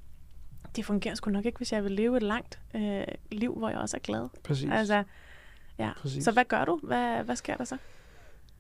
[0.77, 3.79] det fungerer sgu nok ikke, hvis jeg vil leve et langt øh, liv, hvor jeg
[3.79, 4.29] også er glad.
[4.45, 4.69] Præcis.
[4.73, 5.03] Altså,
[5.79, 5.91] ja.
[5.97, 6.25] Præcis.
[6.25, 6.81] Så hvad gør du?
[6.83, 7.77] Hvad, hvad sker der så?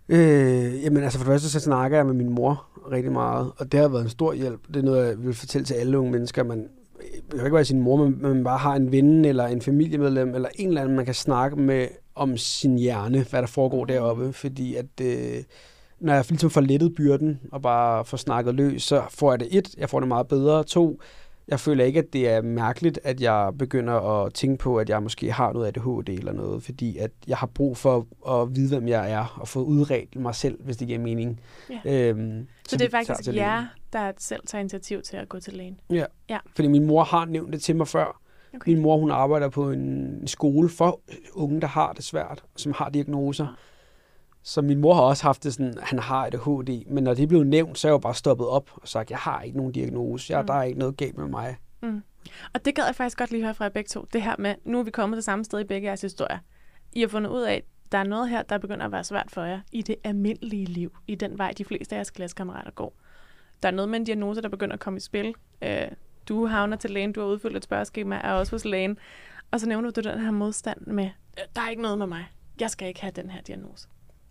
[0.08, 3.72] Øh, jamen altså for det første, så snakker jeg med min mor rigtig meget, og
[3.72, 4.66] det har været en stor hjælp.
[4.66, 6.44] Det er noget, jeg vil fortælle til alle unge mennesker.
[6.44, 6.68] Man,
[7.00, 10.34] det kan ikke være sin mor, men man bare har en ven eller en familiemedlem,
[10.34, 14.32] eller en eller anden, man kan snakke med om sin hjerne, hvad der foregår deroppe.
[14.32, 15.42] Fordi at øh,
[16.00, 19.48] når jeg ligesom får lettet byrden og bare får snakket løs, så får jeg det
[19.50, 20.64] et, jeg får det meget bedre.
[20.64, 21.00] To,
[21.48, 25.02] jeg føler ikke, at det er mærkeligt, at jeg begynder at tænke på, at jeg
[25.02, 28.88] måske har noget ADHD eller noget, fordi at jeg har brug for at vide, hvem
[28.88, 31.40] jeg er, og få udredt mig selv, hvis det giver mening.
[31.84, 32.08] Ja.
[32.08, 35.52] Øhm, så, så det er faktisk jer, der selv tager initiativ til at gå til
[35.52, 35.80] lægen?
[35.90, 36.38] Ja, ja.
[36.54, 38.20] fordi min mor har nævnt det til mig før.
[38.54, 38.72] Okay.
[38.72, 41.00] Min mor, hun arbejder på en skole for
[41.34, 43.56] unge, der har det svært, som har diagnoser.
[44.42, 47.28] Så min mor har også haft det sådan, han har et ADHD, men når det
[47.28, 49.72] blev nævnt, så er jeg jo bare stoppet op og sagt, jeg har ikke nogen
[49.72, 50.46] diagnose, jeg, mm.
[50.46, 51.56] der er ikke noget galt med mig.
[51.82, 52.02] Mm.
[52.54, 54.06] Og det gad jeg faktisk godt lige høre fra jer begge to.
[54.12, 56.38] Det her med, nu er vi kommet til samme sted i begge jeres historier.
[56.92, 59.30] I har fundet ud af, at der er noget her, der begynder at være svært
[59.30, 62.94] for jer i det almindelige liv, i den vej, de fleste af jeres klassekammerater går.
[63.62, 65.34] Der er noget med en diagnose, der begynder at komme i spil.
[65.62, 65.88] Øh,
[66.28, 68.98] du havner til lægen, du har udfyldt et spørgeskema, er også hos lægen.
[69.50, 72.24] Og så nævner du den her modstand med, øh, der er ikke noget med mig.
[72.60, 73.88] Jeg skal ikke have den her diagnose.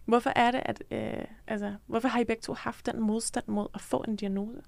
[0.09, 3.67] Hvorfor er det, at, øh, altså, hvorfor har I begge to haft den modstand mod
[3.73, 4.61] at få en diagnose?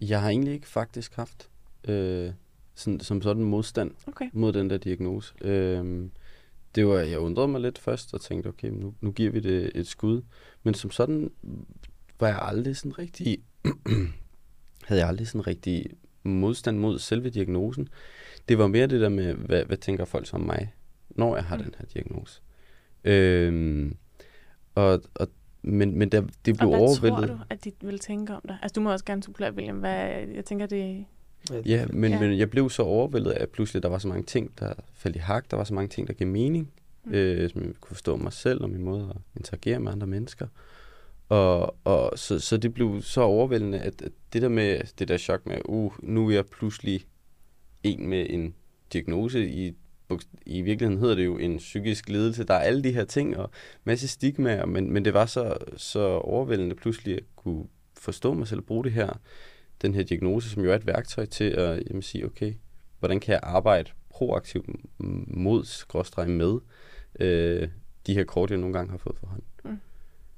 [0.00, 1.50] Jeg har egentlig ikke faktisk haft
[1.88, 2.32] øh,
[2.74, 4.28] sådan, som sådan modstand okay.
[4.32, 5.34] mod den der diagnose.
[5.40, 6.10] Øh,
[6.74, 9.70] det var, jeg undrede mig lidt først og tænkte, okay, nu, nu giver vi det
[9.74, 10.22] et skud.
[10.62, 11.30] Men som sådan
[12.20, 13.38] var jeg aldrig sådan rigtig,
[14.88, 15.86] havde jeg aldrig sådan rigtig
[16.22, 17.88] modstand mod selve diagnosen.
[18.48, 20.74] Det var mere det der med, hvad, hvad tænker folk som mig,
[21.10, 21.62] når jeg har mm.
[21.62, 22.42] den her diagnose.
[23.04, 23.96] Øhm,
[24.74, 25.28] og, og,
[25.62, 26.90] men, men der, det blev overvældet.
[26.92, 27.28] Og hvad overvældet.
[27.28, 28.58] tror du, at de vil tænke om dig?
[28.62, 29.76] Altså, du må også gerne supplere, William.
[29.76, 31.04] Hvad, jeg tænker, det...
[31.66, 32.20] Ja, men, ja.
[32.20, 35.16] men jeg blev så overvældet af, at pludselig der var så mange ting, der faldt
[35.16, 35.50] i hak.
[35.50, 36.72] Der var så mange ting, der gav mening.
[37.04, 37.12] Mm.
[37.14, 40.46] Øh, som jeg kunne forstå mig selv og min måde at interagere med andre mennesker.
[41.28, 45.18] Og, og så, så det blev så overvældende, at, at det der med det der
[45.18, 47.06] chok med, uh, nu er jeg pludselig
[47.82, 48.54] en med en
[48.92, 49.72] diagnose i
[50.46, 52.44] i virkeligheden hedder det jo en psykisk lidelse.
[52.44, 53.50] Der er alle de her ting og
[53.84, 57.64] masse stigmaer, men, men det var så, så overvældende pludselig at kunne
[57.96, 59.18] forstå mig selv og bruge det her,
[59.82, 62.54] den her diagnose, som jo er et værktøj til at jamen, sige, okay,
[62.98, 64.66] hvordan kan jeg arbejde proaktivt
[65.28, 66.58] mod, skråstreg med
[67.20, 67.68] øh,
[68.06, 69.42] de her kort, jeg nogle gange har fået for hånd.
[69.64, 69.78] Mm.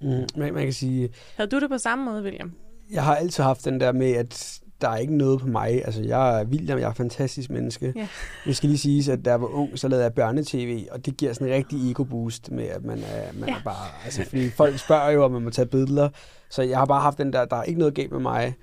[0.00, 1.08] Mm, man, man kan sige...
[1.36, 2.52] Havde du det på samme måde, William?
[2.90, 5.84] Jeg har altid haft den der med, at der er ikke noget på mig.
[5.84, 7.92] Altså, jeg er William, jeg er et fantastisk menneske.
[7.96, 8.08] Ja.
[8.46, 11.16] Jeg skal lige sige, at da jeg var ung, så lavede jeg børnetv, og det
[11.16, 13.54] giver sådan en rigtig ego-boost med, at man er, man ja.
[13.54, 13.86] er bare...
[14.04, 16.08] Altså, fordi folk spørger jo, om man må tage billeder.
[16.50, 18.54] Så jeg har bare haft den der, der er ikke noget galt med mig.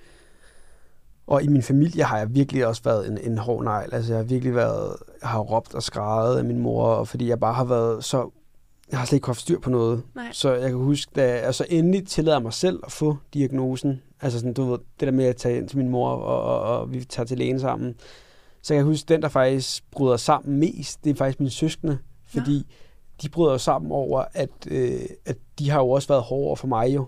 [1.27, 3.93] Og i min familie har jeg virkelig også været en, en hård negl.
[3.93, 4.95] Altså, jeg har virkelig været...
[5.21, 8.31] Jeg har råbt og skrevet af min mor, fordi jeg bare har været så
[8.91, 10.03] jeg har slet ikke haft styr på noget.
[10.15, 10.29] Nej.
[10.31, 14.39] Så jeg kan huske, da jeg så endelig tillader mig selv at få diagnosen, altså
[14.39, 16.93] sådan, du ved, det der med at tage ind til min mor, og, og, og
[16.93, 17.95] vi tager til lægen sammen,
[18.61, 21.97] Så jeg kan huske, den, der faktisk bryder sammen mest, det er faktisk mine søskende,
[22.25, 22.63] fordi ja.
[23.21, 26.95] de bryder sammen over, at, øh, at de har jo også været hårdere for mig
[26.95, 27.05] jo.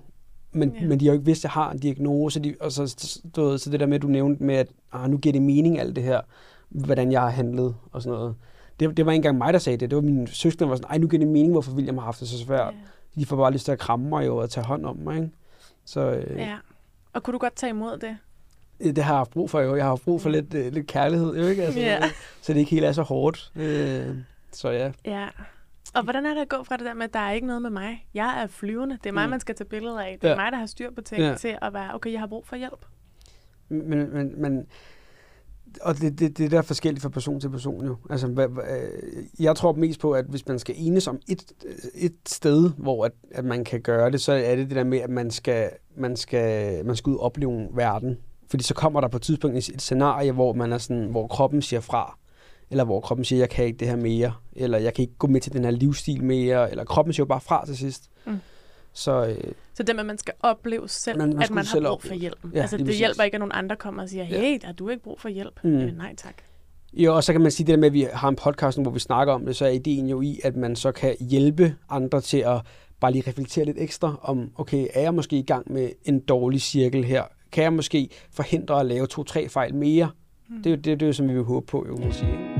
[0.51, 0.87] Men, ja.
[0.87, 3.57] men de har jo ikke vidst, at jeg har en diagnose, de, og så, så,
[3.57, 6.03] så det der med, du nævnte med, at ah, nu giver det mening alt det
[6.03, 6.21] her,
[6.69, 8.35] hvordan jeg har handlet og sådan noget.
[8.79, 9.89] Det, det var ikke engang mig, der sagde det.
[9.89, 12.05] Det var min søskende, der var sådan, ej, nu giver det mening, hvorfor William har
[12.05, 12.73] haft det så svært.
[12.73, 13.19] Ja.
[13.21, 15.31] De får bare lyst til at kramme mig jo og tage hånd om mig, ikke?
[15.85, 16.57] Så, øh, ja.
[17.13, 18.17] Og kunne du godt tage imod det?
[18.95, 19.75] Det har jeg haft brug for jo.
[19.75, 21.63] Jeg har haft brug for lidt, øh, lidt kærlighed, jo ikke?
[21.63, 21.99] Altså, ja.
[22.41, 23.51] Så det ikke helt er så hårdt.
[23.55, 24.15] Øh,
[24.51, 24.91] så ja.
[25.05, 25.27] Ja.
[25.93, 27.61] Og hvordan er det at gå fra det der med, at der er ikke noget
[27.61, 28.07] med mig?
[28.13, 28.97] Jeg er flyvende.
[29.03, 29.29] Det er mig, mm.
[29.29, 30.17] man skal tage billeder af.
[30.21, 30.35] Det er ja.
[30.35, 31.35] mig, der har styr på ting ja.
[31.35, 32.85] til at være, okay, jeg har brug for hjælp.
[33.69, 34.67] Men, men, men
[35.81, 37.95] og det, det, det der er forskelligt fra person til person jo.
[38.09, 41.43] Altså, hvad, hvad, øh, jeg tror mest på, at hvis man skal enes om et,
[41.65, 44.83] øh, et sted, hvor at, at man kan gøre det, så er det det der
[44.83, 48.17] med, at man skal, man skal, man skal ud og opleve verden.
[48.49, 51.61] Fordi så kommer der på et tidspunkt et scenarie, hvor, man er sådan, hvor kroppen
[51.61, 52.17] siger fra,
[52.69, 55.27] eller hvor kroppen siger, jeg kan ikke det her mere, eller jeg kan ikke gå
[55.27, 58.09] med til den her livsstil mere, eller kroppen siger jo bare fra til sidst.
[58.93, 61.81] Så, øh, så det med, at man skal opleve selv, man, man at man har
[61.89, 62.39] brug for hjælp.
[62.53, 62.99] Ja, altså, det præcis.
[62.99, 64.67] hjælper ikke, at nogen andre kommer og siger, hey, ja.
[64.67, 65.63] har du ikke brug for hjælp?
[65.63, 65.77] Mm.
[65.77, 66.33] Øh, nej, tak.
[66.93, 68.91] Jo, og så kan man sige det der med, at vi har en podcast, hvor
[68.91, 72.21] vi snakker om det, så er ideen jo i, at man så kan hjælpe andre
[72.21, 72.61] til at
[72.99, 76.61] bare lige reflektere lidt ekstra om, okay, er jeg måske i gang med en dårlig
[76.61, 77.23] cirkel her?
[77.51, 80.09] Kan jeg måske forhindre at lave to-tre fejl mere?
[80.49, 80.57] Mm.
[80.57, 82.58] Det, er jo, det, det er jo, som vi vil håbe på, jo, må sige.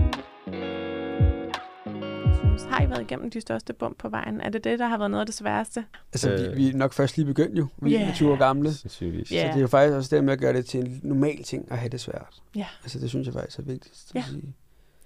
[2.65, 4.41] Har I været igennem de største bump på vejen?
[4.41, 5.85] Er det det, der har været noget af det sværeste?
[6.13, 7.67] Altså, øh, vi, vi er nok først lige begyndt jo.
[7.77, 8.09] Vi yeah.
[8.09, 8.69] er 20 år gamle.
[8.69, 8.75] Yeah.
[8.79, 11.71] Så det er jo faktisk også det med at gøre det til en normal ting
[11.71, 12.41] at have det svært.
[12.55, 12.59] Ja.
[12.59, 12.69] Yeah.
[12.83, 14.19] Altså, det synes jeg faktisk er vigtigt ja.
[14.19, 14.55] at sige.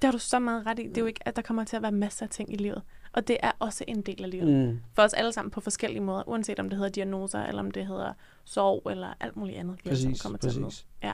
[0.01, 0.87] Det har du så meget ret i.
[0.87, 2.81] Det er jo ikke, at der kommer til at være masser af ting i livet.
[3.13, 4.67] Og det er også en del af livet.
[4.67, 4.79] Mm.
[4.93, 6.29] For os alle sammen på forskellige måder.
[6.29, 8.13] Uanset om det hedder diagnoser, eller om det hedder
[8.43, 9.79] sorg, eller alt muligt andet.
[9.87, 10.55] Præcis, kommer præcis.
[10.55, 11.13] Til ja.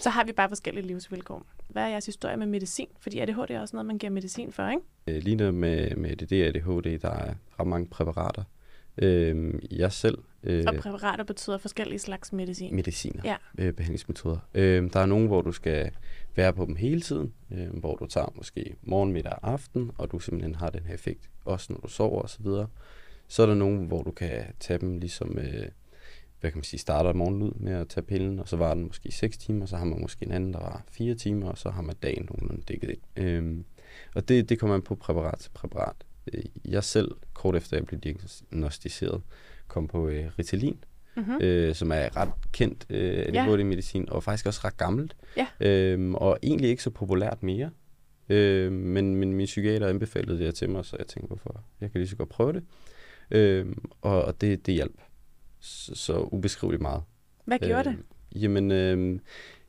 [0.00, 1.46] Så har vi bare forskellige livsvilkår.
[1.68, 2.88] Hvad er jeres historie med medicin?
[3.00, 4.82] Fordi ADHD er også noget, man giver medicin for, ikke?
[5.06, 8.44] Øh, lige nu med, med det ADHD, der er ret mange præparater.
[8.98, 10.18] Øh, jeg selv...
[10.42, 12.74] Øh, og præparater betyder forskellige slags medicin?
[12.74, 13.36] Mediciner, ja.
[13.58, 14.38] øh, behandlingsmetoder.
[14.54, 15.90] Øh, der er nogle, hvor du skal
[16.36, 20.12] være på dem hele tiden, øh, hvor du tager måske morgen, middag og aften, og
[20.12, 22.44] du simpelthen har den her effekt, også når du sover osv.
[22.44, 22.66] Så,
[23.28, 25.38] så er der nogle, hvor du kan tage dem ligesom...
[25.38, 25.68] Øh,
[26.46, 28.84] hvad kan man sige, starter morgen ud med at tage pillen, og så var den
[28.84, 31.70] måske 6 timer, så har man måske en anden, der var 4 timer, og så
[31.70, 33.00] har man dagen nogenlunde dækket ind.
[33.16, 33.64] Øhm,
[34.14, 35.96] og det, det kommer man på præparat til præparat.
[36.32, 39.22] Øh, jeg selv, kort efter jeg blev diagnostiseret,
[39.68, 40.84] kom på øh, Ritalin,
[41.16, 41.38] mm-hmm.
[41.40, 44.12] øh, som er ret kendt øh, ADHD-medicin, ja.
[44.12, 45.46] og faktisk også ret gammelt, ja.
[45.60, 47.70] øhm, og egentlig ikke så populært mere.
[48.28, 51.64] Øh, men, men min psykiater anbefalede det til mig, så jeg tænkte, hvorfor?
[51.80, 52.62] Jeg kan lige så godt prøve det.
[53.30, 53.66] Øh,
[54.00, 55.00] og, og det, det hjalp
[55.60, 57.02] så, så ubeskriveligt meget.
[57.44, 58.42] Hvad gjorde øh, det?
[58.42, 59.18] Jamen, øh,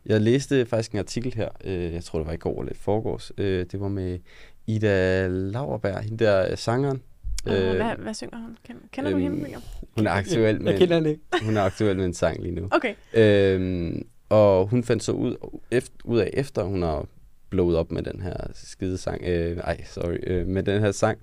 [0.05, 2.75] jeg læste faktisk en artikel her, øh, jeg tror det var i går eller i
[2.75, 4.19] forgårs, øh, det var med
[4.67, 7.01] Ida Lauerberg, hende der øh, sangeren.
[7.45, 8.57] Uh, øh, hvad, hvad synger hun?
[8.63, 9.41] Kender, kender øhm, du hende?
[9.41, 9.61] William?
[9.95, 11.21] Hun er aktuel med, jeg kender hende ikke.
[11.41, 12.67] hun er aktuel med en sang lige nu.
[12.71, 12.93] Okay.
[13.13, 17.05] Øhm, og hun fandt så ud, efter, ud af, efter hun har
[17.49, 21.19] blowet op med den her skide sang, øh, ej, sorry, øh, med den her sang,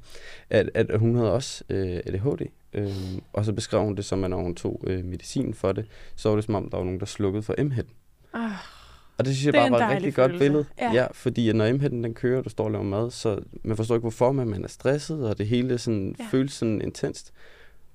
[0.51, 2.47] at, at hun havde også øh, ADHD.
[2.75, 5.87] Øh, og så beskrev hun det som, at når hun tog øh, medicin for det,
[6.17, 7.73] så var det som om, der var nogen, der slukkede for m
[8.33, 8.51] Ah,
[9.19, 10.21] og det synes jeg det bare var et rigtig følelse.
[10.21, 10.65] godt billede.
[10.81, 10.93] Ja.
[10.93, 13.95] ja fordi når m den kører, og du står og laver mad, så man forstår
[13.95, 16.27] ikke hvorfor, men man er stresset, og det hele sådan, ja.
[16.31, 17.33] føles sådan intenst.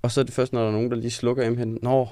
[0.02, 2.08] Og så er det først, når der er nogen, der lige slukker m Nå,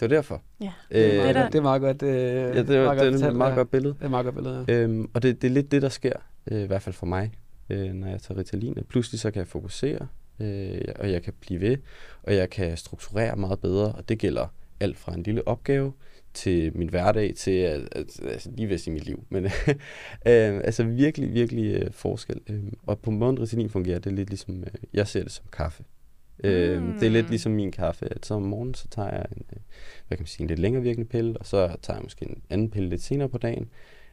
[0.00, 0.42] det var derfor.
[0.60, 2.02] Ja, det er, øh, meget, det er meget godt.
[2.02, 3.94] Øh, ja, det, er, meget det er et meget godt billede.
[3.98, 4.74] Det er meget godt billede, ja.
[4.74, 6.12] øhm, Og det, det er lidt det, der sker,
[6.50, 7.32] øh, i hvert fald for mig,
[7.70, 8.78] øh, når jeg tager Ritalin.
[8.88, 10.06] Pludselig så kan jeg fokusere,
[10.42, 11.76] øh, og jeg kan blive ved,
[12.22, 14.46] og jeg kan strukturere meget bedre, og det gælder
[14.80, 15.92] alt fra en lille opgave
[16.34, 19.24] til min hverdag, til at, at, altså lige ved i mit liv.
[19.28, 19.44] Men
[20.26, 22.40] øh, altså virkelig, virkelig øh, forskel.
[22.50, 25.84] Øh, og på måden Ritalin fungerer det lidt ligesom, øh, jeg ser det som kaffe.
[26.44, 26.92] Øh, mm.
[26.92, 29.58] Det er lidt ligesom min kaffe, at så om morgenen, så tager jeg en, øh,
[30.08, 32.42] hvad kan man sige, en lidt længere virkende pille, og så tager jeg måske en
[32.50, 33.70] anden pille lidt senere på dagen.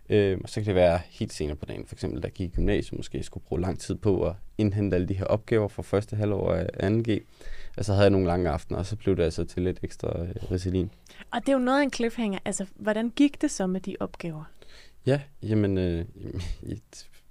[0.10, 1.86] Øh, og så kan det være helt senere på dagen.
[1.86, 5.08] For eksempel, der gik i gymnasiet, måske skulle bruge lang tid på at indhente alle
[5.08, 7.20] de her opgaver fra første halvår af 2G.
[7.78, 10.22] Og så havde jeg nogle lange aftener, og så blev det altså til lidt ekstra
[10.22, 10.92] øh, Ritalin.
[11.32, 12.40] Og det er jo noget af en cliffhanger.
[12.46, 14.44] Altså, hvordan gik det så med de opgaver?
[15.06, 16.06] Ja, jamen, øh,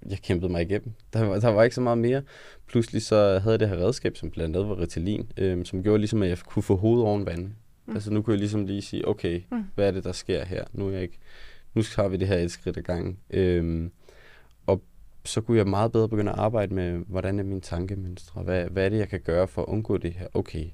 [0.09, 0.93] jeg kæmpede mig igennem.
[1.13, 2.21] Der var, der var ikke så meget mere.
[2.67, 5.97] Pludselig så havde jeg det her redskab, som blandt andet var Ritalin, øh, som gjorde
[5.97, 7.51] ligesom, at jeg kunne få hovedet oven vandet.
[7.85, 7.93] Mm.
[7.93, 9.63] Altså nu kunne jeg ligesom lige sige, okay, mm.
[9.75, 10.63] hvad er det, der sker her?
[10.73, 11.19] Nu er jeg ikke
[11.79, 13.17] nu har vi det her et skridt ad gangen.
[13.29, 13.91] Øhm,
[14.65, 14.83] og
[15.25, 18.41] så kunne jeg meget bedre begynde at arbejde med, hvordan er mine tankemønstre?
[18.41, 20.27] Hvad, hvad er det, jeg kan gøre for at undgå det her?
[20.33, 20.65] Okay,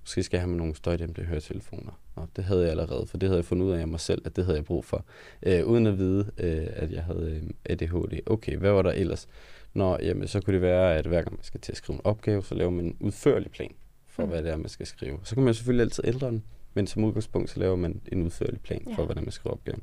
[0.00, 1.92] måske skal jeg have med nogle støjdæmpede høretelefoner.
[2.14, 4.36] Og det havde jeg allerede, for det havde jeg fundet ud af mig selv, at
[4.36, 5.04] det havde jeg brug for.
[5.42, 8.20] Øh, uden at vide, øh, at jeg havde øh, ADHD.
[8.26, 9.28] Okay, hvad var der ellers?
[9.74, 12.00] Nå, jamen, så kunne det være, at hver gang man skal til at skrive en
[12.04, 13.72] opgave, så laver man en udførlig plan
[14.06, 14.30] for, mm.
[14.30, 15.18] hvad det er, man skal skrive.
[15.24, 16.44] Så kan man selvfølgelig altid ændre den,
[16.74, 18.94] men som udgangspunkt, så laver man en udførlig plan ja.
[18.94, 19.82] for, hvordan man skriver opgaven.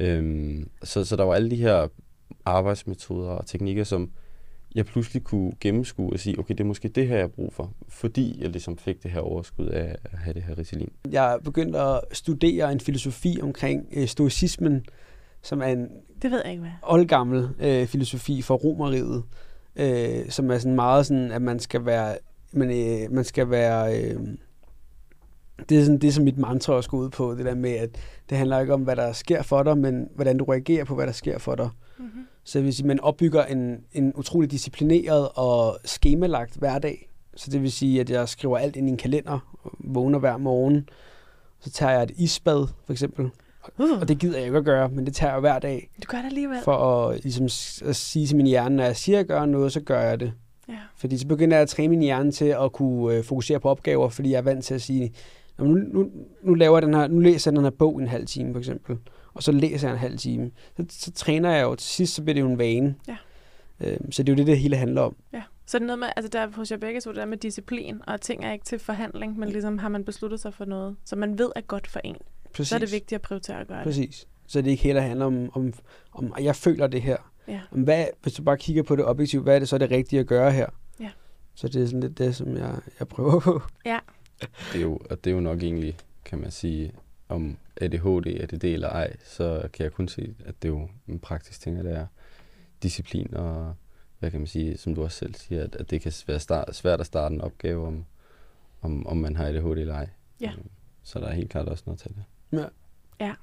[0.00, 1.88] Øhm, så, så der var alle de her
[2.44, 4.10] arbejdsmetoder og teknikker, som
[4.74, 7.52] jeg pludselig kunne gennemskue og sige, okay, det er måske det her, jeg har brug
[7.52, 10.92] for, fordi jeg ligesom fik det her overskud af at have det her Ritalin.
[11.10, 14.84] Jeg begyndte at studere en filosofi omkring øh, stoicismen,
[15.42, 15.88] som er en
[16.22, 16.72] det ved jeg ikke, hvad.
[16.82, 19.22] oldgammel øh, filosofi for romeriet,
[19.76, 22.16] øh, som er sådan meget sådan, at man skal være,
[22.52, 24.20] man, øh, man skal være, øh,
[25.68, 27.90] det er sådan det, som mit mantra også går ud på, det der med, at
[28.30, 31.06] det handler ikke om, hvad der sker for dig, men hvordan du reagerer på, hvad
[31.06, 31.68] der sker for dig.
[31.98, 32.26] Mm-hmm.
[32.44, 37.10] Så det vil sige, man opbygger en, en utrolig disciplineret og skemalagt hverdag.
[37.36, 40.88] Så det vil sige, at jeg skriver alt ind i en kalender, vågner hver morgen,
[41.60, 43.30] så tager jeg et isbad, for eksempel.
[43.78, 44.00] Uh.
[44.00, 45.90] Og det gider jeg ikke at gøre, men det tager jeg hver dag.
[46.02, 46.58] Du gør det alligevel.
[46.64, 47.44] For at, ligesom,
[47.88, 50.20] at sige til min hjerne, når jeg siger, at jeg gør noget, så gør jeg
[50.20, 50.32] det.
[50.68, 50.74] Ja.
[50.96, 54.08] Fordi så begynder jeg at træne min hjerne til at kunne øh, fokusere på opgaver,
[54.08, 55.12] fordi jeg er vant til at sige,
[55.64, 56.10] nu, nu,
[56.42, 58.58] nu, laver jeg den her, nu læser jeg den her bog en halv time, for
[58.58, 58.98] eksempel
[59.34, 60.50] og så læser jeg en halv time.
[60.76, 62.94] Så, så træner jeg jo til sidst, så bliver det jo en vane.
[63.08, 63.16] Ja.
[63.80, 65.16] Øhm, så det er jo det, det hele handler om.
[65.32, 65.42] Ja.
[65.66, 68.00] Så det er noget med, altså der hos jer begge så det der med disciplin,
[68.06, 71.16] og ting er ikke til forhandling, men ligesom har man besluttet sig for noget, så
[71.16, 72.16] man ved er godt for en.
[72.52, 72.68] Præcis.
[72.68, 73.96] Så er det vigtigt at prioritere at gøre Præcis.
[73.96, 74.08] det.
[74.08, 74.28] Præcis.
[74.46, 75.72] Så det ikke heller handler om, om,
[76.12, 77.16] om, at jeg føler det her.
[77.48, 77.60] Ja.
[77.72, 80.20] Om hvad, hvis du bare kigger på det objektivt, hvad er det så det rigtige
[80.20, 80.66] at gøre her?
[81.00, 81.10] Ja.
[81.54, 83.62] Så det er sådan lidt det, som jeg, jeg prøver på.
[83.84, 83.98] Ja.
[84.72, 86.92] Det er jo, og det er jo nok egentlig, kan man sige,
[87.28, 90.88] om ADHD er det eller ej, så kan jeg kun se, at det er jo
[91.08, 92.06] en praktisk ting, at det er
[92.82, 93.74] disciplin og,
[94.18, 96.76] hvad kan man sige, som du også selv siger, at, at det kan være start,
[96.76, 98.04] svært at starte en opgave, om,
[98.82, 100.08] om, om man har ADHD eller ej.
[100.40, 100.52] Ja.
[100.52, 100.68] Øhm,
[101.02, 102.24] så der er helt klart også noget til det.
[102.58, 102.64] Ja.
[103.26, 103.34] ja.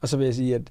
[0.00, 0.70] Og så vil jeg sige, at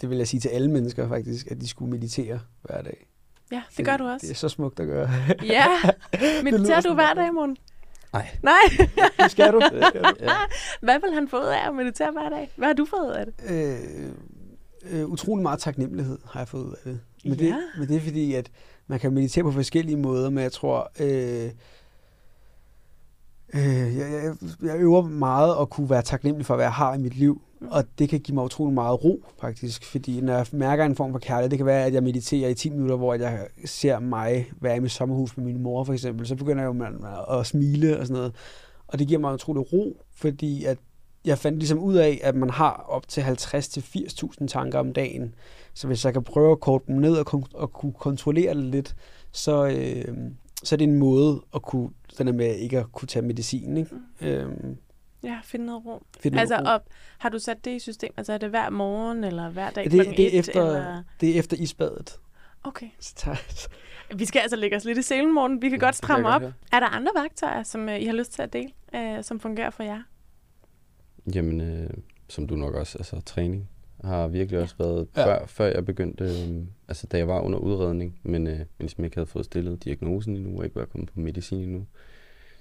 [0.00, 3.06] det vil jeg sige til alle mennesker faktisk, at de skulle meditere hver dag.
[3.52, 4.26] Ja, det, det gør du også.
[4.26, 5.10] Det er så smukt at gøre.
[5.42, 5.66] ja.
[6.44, 7.56] Mediterer du hver dag, Mon?
[8.14, 8.28] Nej.
[8.42, 8.86] Nej.
[9.18, 9.60] det skal du.
[10.20, 10.30] ja.
[10.80, 12.50] Hvad vil han få ud af at meditere hver dag?
[12.56, 13.34] Hvad har du fået ud af det?
[13.48, 17.00] Øh, øh, utrolig meget taknemmelighed har jeg fået ud af det.
[17.24, 17.46] Men, ja.
[17.46, 17.56] det.
[17.78, 18.50] men det er fordi, at
[18.86, 21.50] man kan meditere på forskellige måder, men jeg tror, øh,
[23.54, 26.98] øh, jeg, jeg, jeg øver meget at kunne være taknemmelig for, hvad jeg har i
[26.98, 27.40] mit liv.
[27.70, 29.84] Og det kan give mig utrolig meget ro, faktisk.
[29.84, 32.54] Fordi når jeg mærker en form for kærlighed, det kan være, at jeg mediterer i
[32.54, 36.26] 10 minutter, hvor jeg ser mig være i mit sommerhus med min mor, for eksempel.
[36.26, 38.34] Så begynder jeg jo at smile og sådan noget.
[38.86, 40.78] Og det giver mig utrolig ro, fordi at
[41.24, 45.34] jeg fandt ligesom ud af, at man har op til 50-80.000 tanker om dagen.
[45.74, 48.64] Så hvis jeg kan prøve at korte dem ned og, kon- og kunne kontrollere det
[48.64, 48.96] lidt,
[49.32, 50.14] så, øh,
[50.64, 53.76] så er det en måde at kunne, den med ikke at kunne tage medicin.
[53.76, 53.94] Ikke?
[54.20, 54.26] Mm.
[54.26, 54.76] Øhm,
[55.24, 56.02] Ja, finde noget ro.
[56.20, 56.64] Finde altså, ro.
[56.64, 56.82] Op,
[57.18, 58.10] har du sat det i system?
[58.16, 61.02] Altså, er det hver morgen, eller hver dag det, det, er efter, eller?
[61.20, 62.18] det er efter isbadet.
[62.64, 62.86] Okay.
[64.18, 65.62] Vi skal altså lægge os lidt i selen, morgen.
[65.62, 66.40] Vi kan ja, godt stramme op.
[66.42, 66.76] Godt, ja.
[66.76, 69.70] Er der andre værktøjer, som uh, I har lyst til at dele, uh, som fungerer
[69.70, 70.02] for jer?
[71.34, 71.90] Jamen, øh,
[72.28, 73.68] som du nok også, altså træning
[74.04, 75.26] har virkelig også været, ja.
[75.26, 79.04] før, før jeg begyndte, øh, altså da jeg var under udredning, men, øh, men ligesom
[79.04, 81.86] ikke havde fået stillet diagnosen endnu, og ikke var kommet på medicin endnu,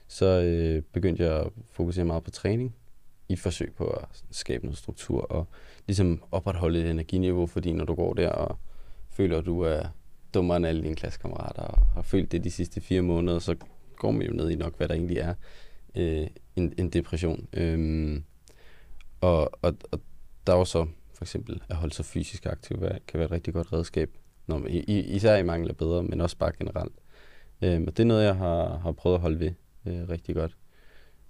[0.07, 2.75] så øh, begyndte jeg at fokusere meget på træning
[3.29, 5.47] i forsøg på at skabe noget struktur og
[5.87, 8.57] ligesom opretholde et energiniveau, fordi når du går der og
[9.09, 9.83] føler, at du er
[10.33, 13.55] dummere end alle dine klassekammerater og har følt det de sidste fire måneder, så
[13.95, 15.33] går man jo ned i nok, hvad der egentlig er
[15.95, 17.47] øh, en, en depression.
[17.53, 18.23] Øhm,
[19.21, 19.99] og, og, og
[20.47, 20.87] der er jo så
[21.23, 24.71] for eksempel at holde sig fysisk aktiv kan være et rigtig godt redskab, når man,
[24.71, 26.93] i, især i mangel af bedre, men også bare generelt.
[27.61, 29.51] Øhm, og det er noget, jeg har, har prøvet at holde ved
[29.85, 30.57] øh, rigtig godt.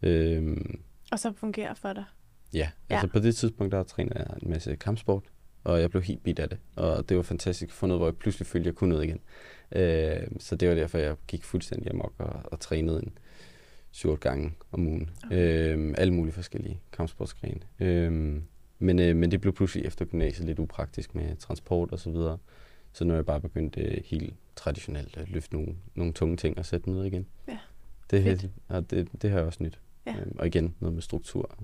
[0.01, 2.03] Øhm, og så fungerer for dig?
[2.53, 5.23] Ja, ja, altså på det tidspunkt, der trænede jeg en masse kampsport,
[5.63, 6.57] og jeg blev helt bit af det.
[6.75, 9.03] Og det var fantastisk at få noget, hvor jeg pludselig følte, at jeg kunne noget
[9.03, 9.19] igen.
[9.71, 13.17] Øh, så det var derfor, jeg gik fuldstændig amok og, og trænede en
[13.91, 15.09] syv gange om ugen.
[15.25, 15.75] Okay.
[15.75, 17.61] Øh, alle mulige forskellige kampsportsgrene.
[17.79, 18.41] Øh,
[18.83, 22.37] men, øh, men det blev pludselig efter gymnasiet lidt upraktisk med transport og så videre.
[22.93, 26.57] Så nu er jeg bare begyndt øh, helt traditionelt at løfte nogle, nogle tunge ting
[26.57, 27.25] og sætte ned igen.
[27.47, 27.57] Ja.
[28.11, 29.79] Det, ja, det, det har jeg også nyt.
[30.05, 30.15] Ja.
[30.19, 31.57] Øhm, og igen, noget med struktur.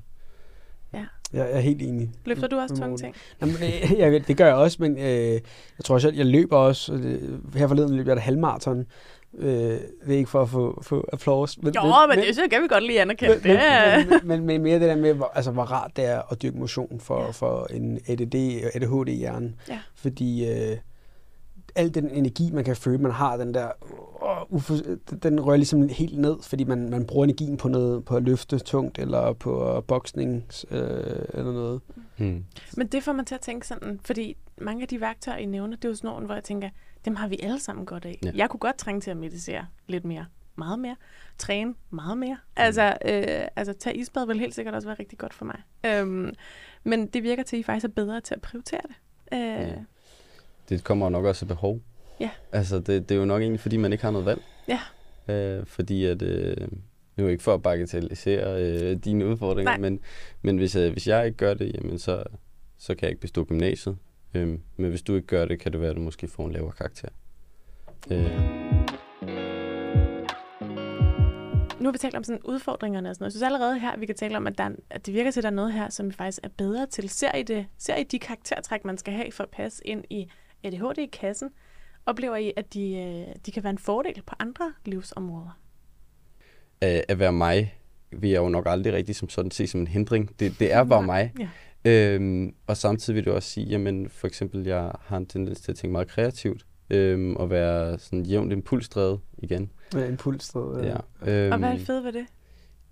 [0.93, 1.05] Ja.
[1.33, 2.11] Jeg er helt enig.
[2.25, 3.15] Løfter du også tunge ting?
[3.41, 5.33] Jamen, øh, jeg, det gør jeg også, men øh,
[5.77, 6.93] jeg tror selv, jeg løber også.
[6.93, 8.85] Det, her forleden løb jeg et halvmarathon.
[9.37, 9.49] Øh,
[10.05, 11.57] det er ikke for at få, få applaus.
[11.57, 13.39] Men, jo, men, men det synes jeg kan vi godt lige anerkende.
[13.43, 14.07] Men, det.
[14.09, 16.57] Men, men, men, mere det der med, hvor, altså, hvor rart det er at dyrke
[16.57, 17.31] motion for, ja.
[17.31, 18.35] for en ADD
[18.65, 19.53] og ADHD-hjerne.
[19.69, 19.79] Ja.
[19.95, 20.77] Fordi øh,
[21.79, 23.71] al den energi, man kan føle, man har, den der,
[24.51, 24.79] uh,
[25.23, 28.59] den rører ligesom helt ned, fordi man, man bruger energien på noget, på at løfte
[28.59, 30.79] tungt, eller på boksning, øh,
[31.33, 31.81] eller noget.
[32.17, 32.45] Mm.
[32.77, 35.75] Men det får man til at tænke sådan, fordi mange af de værktøjer, I nævner,
[35.75, 36.69] det er jo sådan nogle, hvor jeg tænker,
[37.05, 38.19] dem har vi alle sammen godt af.
[38.25, 38.31] Ja.
[38.35, 40.25] Jeg kunne godt trænge til at meditere lidt mere
[40.59, 40.95] meget mere.
[41.37, 42.37] Træne meget mere.
[42.41, 42.53] Mm.
[42.55, 45.61] Altså, øh, altså tage isbad vil helt sikkert også være rigtig godt for mig.
[45.85, 46.33] Øhm,
[46.83, 48.95] men det virker til, at I faktisk er bedre til at prioritere det.
[49.33, 49.75] Øh, ja.
[50.69, 51.79] Det kommer nok også af behov.
[52.19, 52.29] Ja.
[52.51, 54.41] Altså, det, det er jo nok egentlig, fordi man ikke har noget valg.
[54.67, 54.79] Ja.
[55.33, 56.21] Øh, fordi at...
[56.21, 56.67] Øh,
[57.17, 59.99] nu er ikke for at bagatellisere øh, dine udfordringer, men,
[60.41, 62.23] men hvis, øh, hvis jeg ikke gør det, jamen så,
[62.77, 63.97] så kan jeg ikke bestå gymnasiet.
[64.33, 66.51] Øh, men hvis du ikke gør det, kan det være, at du måske får en
[66.51, 67.09] lavere karakter.
[68.11, 68.31] Øh.
[71.79, 73.29] nu har vi talt om sådan udfordringerne og sådan noget.
[73.29, 75.39] Jeg synes allerede her, vi kan tale om, at, der er, at det virker til,
[75.39, 77.09] at der er noget her, som vi faktisk er bedre til.
[77.09, 80.31] Ser I, det, ser I de karaktertræk, man skal have for at passe ind i
[80.63, 81.49] ADHD i kassen?
[82.05, 85.59] Oplever I, at de, øh, de kan være en fordel på andre livsområder?
[86.81, 87.79] At være mig
[88.11, 90.39] vil jeg jo nok aldrig rigtig som sådan se som en hindring.
[90.39, 91.33] Det, det er bare mig.
[91.39, 91.49] Ja.
[91.85, 95.71] Øhm, og samtidig vil du også sige, jamen for eksempel, jeg har en tendens til
[95.71, 99.71] at tænke meget kreativt øhm, og være sådan jævnt impulsdrevet igen.
[99.93, 100.97] Ja, impulsdrevet, ja.
[101.25, 101.43] ja.
[101.43, 102.25] Øhm, og hvad er det fedt ved det?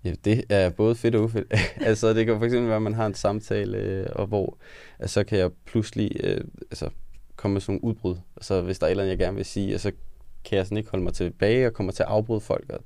[0.04, 1.54] Ja, det er både fedt og ufedt.
[1.88, 4.58] altså, det kan for eksempel være, at man har en samtale, øh, og hvor
[4.98, 6.90] altså, så kan jeg pludselig øh, altså,
[7.38, 8.16] komme med sådan nogle udbrud.
[8.36, 9.92] Altså, hvis der er et eller andet, jeg gerne vil sige, så
[10.44, 12.64] kan jeg sådan ikke holde mig tilbage og kommer til at afbryde folk.
[12.68, 12.80] Og,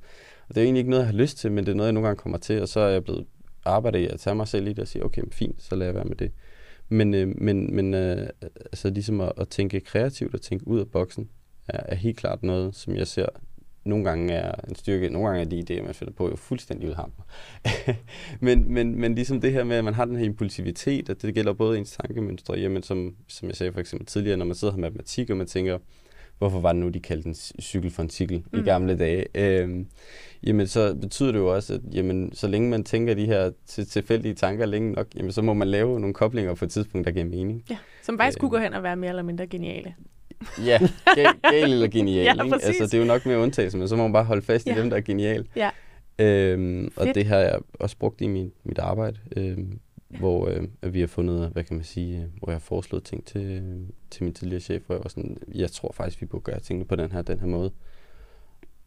[0.48, 2.08] det er egentlig ikke noget, jeg har lyst til, men det er noget, jeg nogle
[2.08, 3.26] gange kommer til, og så er jeg blevet
[3.64, 5.94] arbejdet i at tage mig selv i det og sige, okay, fint, så lader jeg
[5.94, 6.32] være med det.
[6.88, 10.88] Men, øh, men, men øh, altså ligesom at, at tænke kreativt og tænke ud af
[10.88, 11.28] boksen,
[11.68, 13.26] er, er helt klart noget, som jeg ser
[13.84, 16.88] nogle gange er en styrke, nogle gange er de idéer, man finder på, jo fuldstændig
[16.88, 17.12] ud ham.
[18.40, 21.34] men, men, men ligesom det her med, at man har den her impulsivitet, og det
[21.34, 24.74] gælder både ens tankemønstre, jamen som, som jeg sagde for eksempel tidligere, når man sidder
[24.74, 25.78] her med matematik, og man tænker,
[26.38, 28.58] hvorfor var det nu, de kaldte en cykel for en cykel mm.
[28.58, 29.26] i gamle dage?
[29.34, 29.86] Øhm,
[30.42, 33.86] jamen så betyder det jo også, at jamen, så længe man tænker de her til,
[33.86, 37.12] tilfældige tanker længe nok, jamen, så må man lave nogle koblinger på et tidspunkt, der
[37.12, 37.64] giver mening.
[37.70, 39.94] Ja, som faktisk øh, kunne gå hen og være mere eller mindre geniale.
[40.70, 40.78] ja,
[41.42, 42.24] gal, eller genial.
[42.24, 42.54] ja, ikke?
[42.54, 44.76] Altså, det er jo nok mere undtagelse, men så må man bare holde fast ja.
[44.76, 45.48] i dem, der er genial.
[45.56, 45.70] Ja.
[46.18, 49.80] Øhm, og det har jeg også brugt i min, mit arbejde, øhm,
[50.12, 50.18] ja.
[50.18, 53.24] hvor øh, vi har fundet, hvad kan man sige, øh, hvor jeg har foreslået ting
[53.24, 53.62] til,
[54.10, 56.84] til min tidligere chef, hvor jeg var sådan, jeg tror faktisk, vi burde gøre tingene
[56.84, 57.72] på den her, den her måde.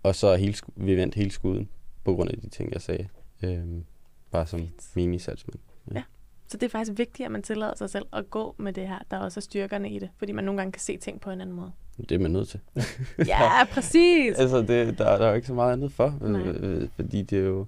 [0.03, 1.69] Og så er hele, vi vendt hele skuden
[2.03, 3.07] på grund af de ting, jeg sagde.
[3.43, 3.85] Øhm,
[4.31, 5.59] bare som mini-salgsmand.
[5.91, 5.95] Ja.
[5.95, 6.03] ja.
[6.47, 8.99] Så det er faktisk vigtigt, at man tillader sig selv at gå med det her,
[9.11, 11.41] der også er styrkerne i det, fordi man nogle gange kan se ting på en
[11.41, 11.71] anden måde.
[11.97, 12.59] Det er man nødt til.
[13.27, 14.35] ja, præcis.
[14.35, 17.39] altså, det, der, der er jo ikke så meget andet for, øh, øh, fordi det
[17.39, 17.65] er jo...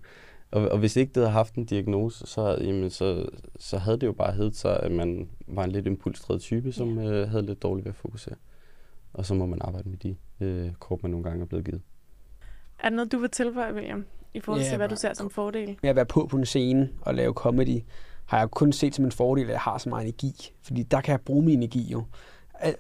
[0.51, 4.07] Og, og hvis ikke det havde haft en diagnose, så, jamen, så, så havde det
[4.07, 7.11] jo bare heddet sig, at man var en lidt impulsdrevet type, som ja.
[7.11, 8.36] øh, havde lidt dårligt ved at fokusere.
[9.13, 11.82] Og så må man arbejde med de øh, kort, man nogle gange er blevet givet.
[12.80, 15.30] Er der noget, du vil tilføje, William, i forhold til, ja, hvad du ser som
[15.30, 15.78] fordel?
[15.82, 17.82] Med at være på på en scene og lave comedy,
[18.28, 20.51] har jeg kun set som en fordel, at jeg har så meget energi.
[20.61, 22.03] Fordi der kan jeg bruge min energi jo.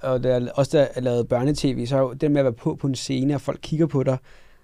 [0.01, 2.75] Og der, også da jeg lavede børnetv, så er jo det med at være på
[2.75, 4.17] på en scene, og folk kigger på dig,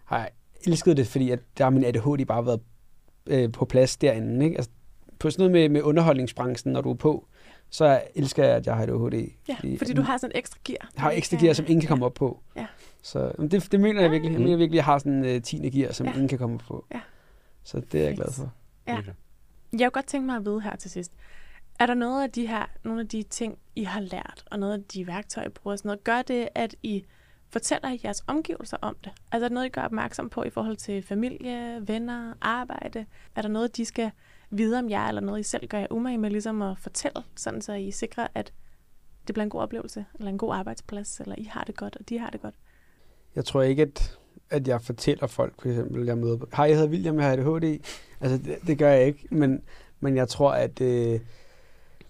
[0.05, 0.29] har jeg
[0.67, 2.61] elsket det, fordi at der har min ADHD bare været
[3.27, 4.45] øh, på plads derinde.
[4.45, 4.57] Ikke?
[4.57, 4.71] Altså,
[5.19, 7.27] på sådan noget med, med underholdningsbranchen, når du er på,
[7.69, 9.29] så elsker jeg, at jeg har ADHD.
[9.49, 10.89] Ja, fordi, fordi du har sådan en ekstra gear.
[10.95, 12.39] Jeg har ekstra gear, som ingen kan komme op på.
[12.55, 12.65] Ja.
[13.01, 14.33] Så det, det mener jeg virkelig.
[14.33, 15.69] Jeg mener virkelig, at jeg har sådan en uh, 10.
[15.69, 16.13] gear, som ja.
[16.13, 16.85] ingen kan komme op på.
[16.93, 16.99] Ja.
[17.63, 18.51] Så det er jeg glad for.
[18.87, 18.97] Ja.
[19.73, 21.11] Jeg kunne godt tænke mig at vide her til sidst.
[21.79, 24.73] Er der noget af de her, nogle af de ting, I har lært, og noget
[24.73, 27.05] af de værktøjer, I bruger, sådan noget, gør det, at I
[27.49, 29.11] fortæller jeres omgivelser om det?
[29.31, 33.05] Altså er der noget, I gør opmærksom på i forhold til familie, venner, arbejde?
[33.35, 34.11] Er der noget, de skal
[34.49, 37.61] vide om jer, eller noget, I selv gør jer umage med ligesom at fortælle, sådan
[37.61, 38.53] så I sikrer, at
[39.27, 42.09] det bliver en god oplevelse, eller en god arbejdsplads, eller I har det godt, og
[42.09, 42.55] de har det godt?
[43.35, 44.19] Jeg tror ikke, at,
[44.53, 47.79] at jeg fortæller folk, for eksempel, jeg møder Hej, jeg hedder William, jeg har ADHD.
[48.21, 49.61] Altså, det, det gør jeg ikke, men,
[49.99, 50.81] men jeg tror, at...
[50.81, 51.19] Øh,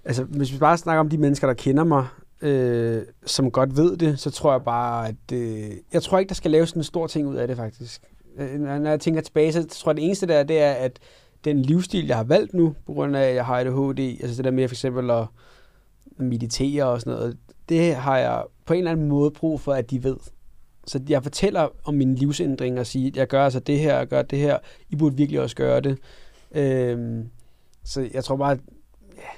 [0.06, 2.08] altså, hvis vi bare snakker om de mennesker, der kender mig,
[2.42, 5.32] øh, som godt ved det, så tror jeg bare, at...
[5.34, 8.02] Øh, jeg tror ikke, der skal laves en stor ting ud af det, faktisk.
[8.38, 11.00] Øh, når jeg tænker tilbage, så tror jeg, det eneste der, det er, at
[11.46, 14.46] den livsstil, jeg har valgt nu, på grund af, at jeg har ADHD, altså det
[14.46, 15.26] der med for eksempel at
[16.18, 17.38] meditere og sådan noget,
[17.70, 20.18] det har jeg på en eller anden måde brug for, at de ved.
[20.88, 24.22] Så jeg fortæller om min livsændring og siger, jeg gør altså det her, jeg gør
[24.22, 24.58] det her,
[24.90, 25.98] I burde virkelig også gøre det.
[26.52, 27.30] Øhm,
[27.84, 28.58] så jeg tror bare,
[29.18, 29.30] ja,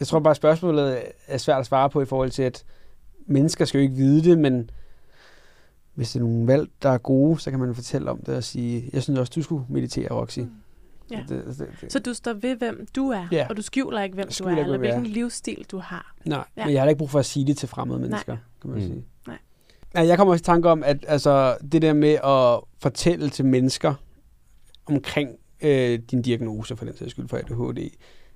[0.00, 2.64] jeg tror bare, spørgsmålet er svært at svare på i forhold til, at
[3.26, 4.70] mennesker skal jo ikke vide det, men
[5.94, 8.44] hvis det er nogle valg, der er gode, så kan man fortælle om det og
[8.44, 10.38] sige, jeg synes også, du skulle meditere, Roxy.
[10.38, 10.50] Mm.
[11.10, 11.24] Ja.
[11.28, 11.92] Det, det, det.
[11.92, 13.46] Så du står ved, hvem du er, ja.
[13.50, 16.14] og du skjuler ikke, hvem du er, eller hvilken livsstil du har.
[16.24, 16.64] Nej, ja.
[16.64, 18.42] men jeg har ikke brug for at sige det til fremmede mennesker, Nej.
[18.60, 18.86] kan man mm.
[18.86, 19.04] sige.
[19.94, 23.44] Ja, jeg kommer også i tanke om, at altså, det der med at fortælle til
[23.44, 23.94] mennesker
[24.86, 25.30] omkring
[25.62, 27.90] øh, din diagnose, for den sags skyld for ADHD,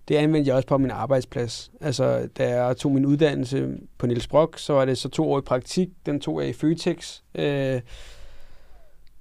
[0.08, 1.70] det anvendte jeg også på min arbejdsplads.
[1.80, 5.38] Altså, da jeg tog min uddannelse på Niels Brock, så var det så to år
[5.38, 5.88] i praktik.
[6.06, 7.20] Den tog jeg i Føtex.
[7.34, 7.80] Øh,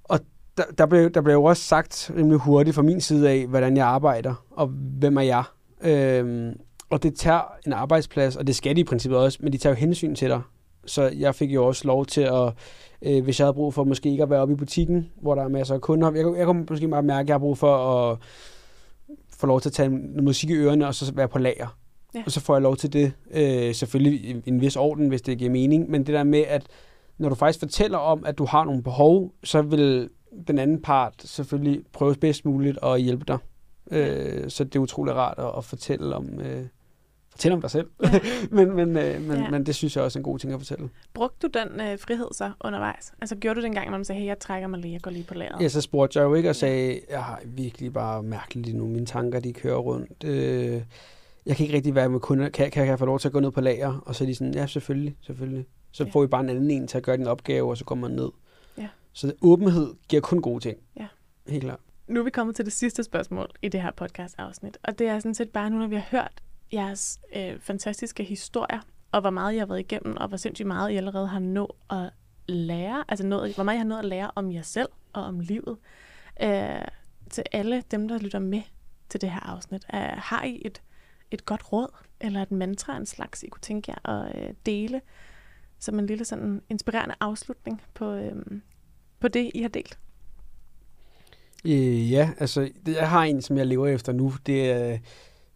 [0.04, 0.20] og
[0.56, 3.76] der, der, blev, der blev jo også sagt rimelig hurtigt fra min side af, hvordan
[3.76, 4.66] jeg arbejder, og
[4.98, 5.44] hvem er jeg.
[5.80, 6.52] Øh,
[6.90, 9.74] og det tager en arbejdsplads, og det skal de i princippet også, men de tager
[9.74, 10.42] jo hensyn til dig.
[10.86, 12.52] Så jeg fik jo også lov til at,
[13.02, 15.42] øh, hvis jeg havde brug for måske ikke at være oppe i butikken, hvor der
[15.42, 17.76] er masser af kunder, jeg, jeg kunne måske bare mærke, at jeg har brug for
[17.76, 18.18] at
[19.38, 19.90] få lov til at tage
[20.22, 21.78] musik i ørerne, og så være på lager.
[22.14, 22.22] Ja.
[22.26, 25.38] Og så får jeg lov til det, øh, selvfølgelig i en vis orden, hvis det
[25.38, 26.66] giver mening, men det der med, at
[27.18, 30.10] når du faktisk fortæller om, at du har nogle behov, så vil
[30.48, 33.38] den anden part selvfølgelig prøve bedst muligt at hjælpe dig.
[33.90, 36.64] Øh, så det er utrolig rart at, at fortælle om, øh,
[37.36, 37.90] fortælle om dig selv.
[38.02, 38.20] Ja.
[38.56, 39.50] men, men, øh, men, ja.
[39.50, 40.88] men det synes jeg også er en god ting at fortælle.
[41.14, 43.12] Brugte du den øh, frihed så undervejs?
[43.20, 45.00] Altså gjorde du det en gang, når man sagde, hey, jeg trækker mig lige, jeg
[45.00, 45.62] går lige på lageret?
[45.62, 48.86] Ja, så spurgte jeg jo ikke og sagde, jeg har virkelig bare mærkeligt lige nu,
[48.86, 50.24] mine tanker de kører rundt.
[50.24, 50.82] Øh,
[51.46, 52.48] jeg kan ikke rigtig være med kunder.
[52.48, 54.02] Kan, kan, jeg få lov til at gå ned på lager?
[54.06, 55.66] Og så er de sådan, ja, selvfølgelig, selvfølgelig.
[55.92, 56.10] Så ja.
[56.10, 58.16] får vi bare en anden en til at gøre din opgave, og så kommer man
[58.16, 58.30] ned.
[58.78, 58.88] Ja.
[59.12, 60.78] Så åbenhed giver kun gode ting.
[60.96, 61.06] Ja.
[61.48, 61.80] Helt klart.
[62.08, 65.18] Nu er vi kommet til det sidste spørgsmål i det her podcast-afsnit, og det er
[65.18, 66.32] sådan set bare nu, når vi har hørt
[66.76, 68.80] jeres øh, fantastiske historier,
[69.12, 71.70] og hvor meget I har været igennem, og hvor sindssygt meget I allerede har nået
[71.90, 72.10] at
[72.48, 75.40] lære, altså nået, hvor meget I har nået at lære om jer selv og om
[75.40, 75.76] livet.
[76.42, 76.80] Øh,
[77.30, 78.62] til alle dem, der lytter med
[79.08, 80.82] til det her afsnit, øh, har I et,
[81.30, 81.88] et godt råd,
[82.20, 85.00] eller et mantra, en slags, I kunne tænke jer at øh, dele,
[85.78, 88.32] som en lille sådan inspirerende afslutning på, øh,
[89.20, 89.98] på det, I har delt?
[91.64, 94.32] Øh, ja, altså, jeg har en, som jeg lever efter nu.
[94.46, 94.98] Det er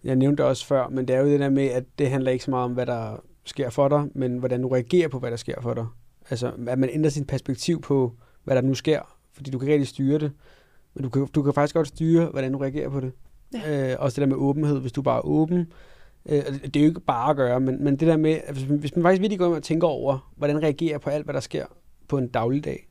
[0.04, 2.30] jeg nævnte det også før, men det er jo det der med, at det handler
[2.30, 5.30] ikke så meget om, hvad der sker for dig, men hvordan du reagerer på, hvad
[5.30, 5.86] der sker for dig.
[6.30, 9.74] Altså, at man ændrer sin perspektiv på, hvad der nu sker, fordi du kan ikke
[9.74, 10.32] rigtig styre det,
[10.94, 13.12] men du kan, du kan faktisk godt styre, hvordan du reagerer på det.
[13.54, 13.92] Ja.
[13.92, 15.72] Øh, også det der med åbenhed, hvis du bare er åben.
[16.26, 18.68] Øh, det er jo ikke bare at gøre, men, men det der med, at hvis,
[18.68, 21.34] man, hvis man faktisk virkelig går ind og tænker over, hvordan reagerer på alt, hvad
[21.34, 21.66] der sker
[22.08, 22.88] på en daglig dag,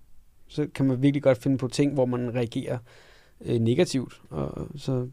[0.48, 2.78] så kan man virkelig godt finde på ting, hvor man reagerer
[3.46, 4.22] øh, negativt.
[4.30, 5.08] Og, så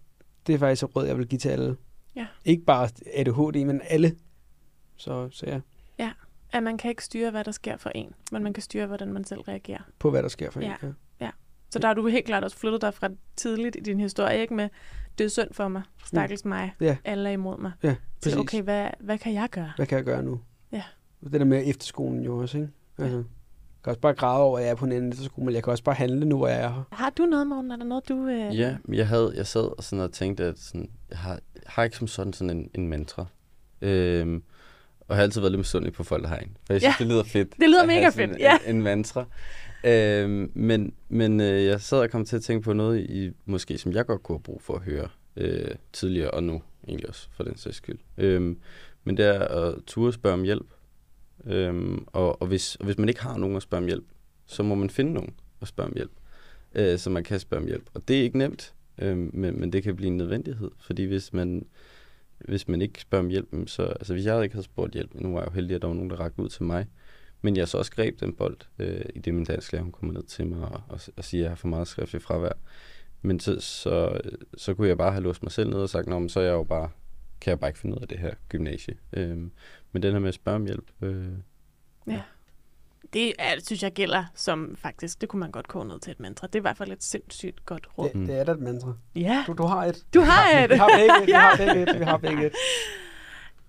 [0.46, 1.76] det er faktisk et råd, jeg vil give til alle.
[2.16, 2.26] Ja.
[2.44, 4.16] Ikke bare ADHD, men alle.
[4.96, 5.60] Så, så ja.
[5.98, 6.12] Ja,
[6.52, 9.12] at man kan ikke styre, hvad der sker for en, men man kan styre, hvordan
[9.12, 9.82] man selv reagerer.
[9.98, 10.66] På hvad der sker for ja.
[10.66, 11.26] en, ja.
[11.26, 11.30] ja.
[11.70, 14.54] Så der har du helt klart også flyttet dig fra tidligt i din historie, ikke
[14.54, 14.68] med,
[15.18, 16.48] det er synd for mig, stakkels mm.
[16.48, 16.96] mig, ja.
[17.04, 17.72] alle er imod mig.
[17.82, 18.32] Ja, præcis.
[18.32, 19.72] Så okay, hvad, hvad kan jeg gøre?
[19.76, 20.40] Hvad kan jeg gøre nu?
[20.72, 20.82] Ja.
[21.24, 22.70] Det der med efterskolen jo også, ikke?
[22.98, 23.16] Altså.
[23.16, 23.22] Ja
[23.86, 25.70] kan også bare græde over, at jeg er på en anden skole, men jeg kan
[25.70, 26.82] også bare handle nu, hvor jeg er her.
[26.92, 27.70] Har du noget, Morten?
[27.70, 28.26] Er der noget, du...
[28.26, 28.58] Øh...
[28.58, 31.84] Ja, jeg, havde, jeg sad og, sådan og tænkte, at sådan, jeg, har, jeg har
[31.84, 33.26] ikke som sådan, sådan en, en mantra.
[33.82, 34.42] Øhm,
[35.00, 36.56] og jeg har altid været lidt misundelig på folk, der har en.
[36.66, 37.04] For jeg synes, ja.
[37.04, 37.48] det lyder fedt.
[37.60, 38.58] Det lyder mega fedt, en, ja.
[38.66, 39.24] En, en mantra.
[39.84, 43.78] Øhm, men men øh, jeg sad og kom til at tænke på noget, i, måske
[43.78, 47.28] som jeg godt kunne have brug for at høre øh, tidligere, og nu egentlig også,
[47.32, 47.98] for den sags skyld.
[48.18, 48.58] Øhm,
[49.04, 50.66] men det er at turde spørge om hjælp.
[51.44, 54.04] Øhm, og, og, hvis, og hvis man ikke har nogen at spørge om hjælp,
[54.46, 56.12] så må man finde nogen at spørge om hjælp.
[56.74, 57.90] Øh, så man kan spørge om hjælp.
[57.94, 60.70] Og det er ikke nemt, øh, men, men det kan blive en nødvendighed.
[60.80, 61.66] Fordi hvis man,
[62.38, 65.32] hvis man ikke spørger om hjælp, så, altså hvis jeg ikke havde spurgt hjælp, nu
[65.32, 66.86] var jeg jo heldig, at der var nogen, der rakte ud til mig,
[67.42, 70.22] men jeg så også greb den bold, øh, i det min dansklærer, hun kommer ned
[70.22, 72.52] til mig og, og, og siger, at jeg har for meget skriftligt fravær.
[73.22, 74.20] Men så, så,
[74.56, 76.44] så kunne jeg bare have låst mig selv ned og sagt, Nå, men så er
[76.44, 76.90] jeg jo bare,
[77.40, 78.96] kan jeg bare ikke finde ud af det her gymnasie.
[79.12, 79.50] Øhm,
[79.92, 80.90] men den her med at spørge om hjælp.
[81.02, 81.26] Øh,
[82.06, 82.22] ja.
[83.12, 86.20] Det er, synes jeg gælder som faktisk, det kunne man godt koge ned til et
[86.20, 86.46] mantra.
[86.46, 88.10] Det er i hvert fald et sindssygt godt råd.
[88.14, 88.92] Det, det er da et mantra.
[89.16, 89.44] Ja.
[89.46, 90.06] Du, du har et.
[90.14, 90.70] Du har et.
[90.70, 91.26] Vi har begge et.
[91.26, 91.98] Vi har begge et.
[91.98, 92.52] Vi har begge et.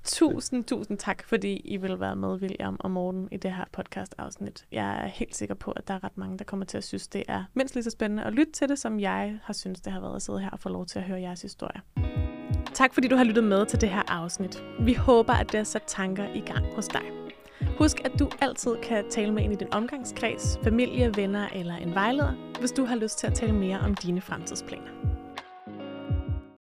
[0.07, 4.65] Tusind, tusind tak, fordi I vil være med, William og Morten, i det her podcast-afsnit.
[4.71, 7.07] Jeg er helt sikker på, at der er ret mange, der kommer til at synes,
[7.07, 9.93] det er mindst lige så spændende at lytte til det, som jeg har synes, det
[9.93, 11.81] har været at sidde her og få lov til at høre jeres historie.
[12.73, 14.63] Tak fordi du har lyttet med til det her afsnit.
[14.79, 17.03] Vi håber, at det har sat tanker i gang hos dig.
[17.77, 21.95] Husk, at du altid kan tale med en i din omgangskreds, familie, venner eller en
[21.95, 25.26] vejleder, hvis du har lyst til at tale mere om dine fremtidsplaner.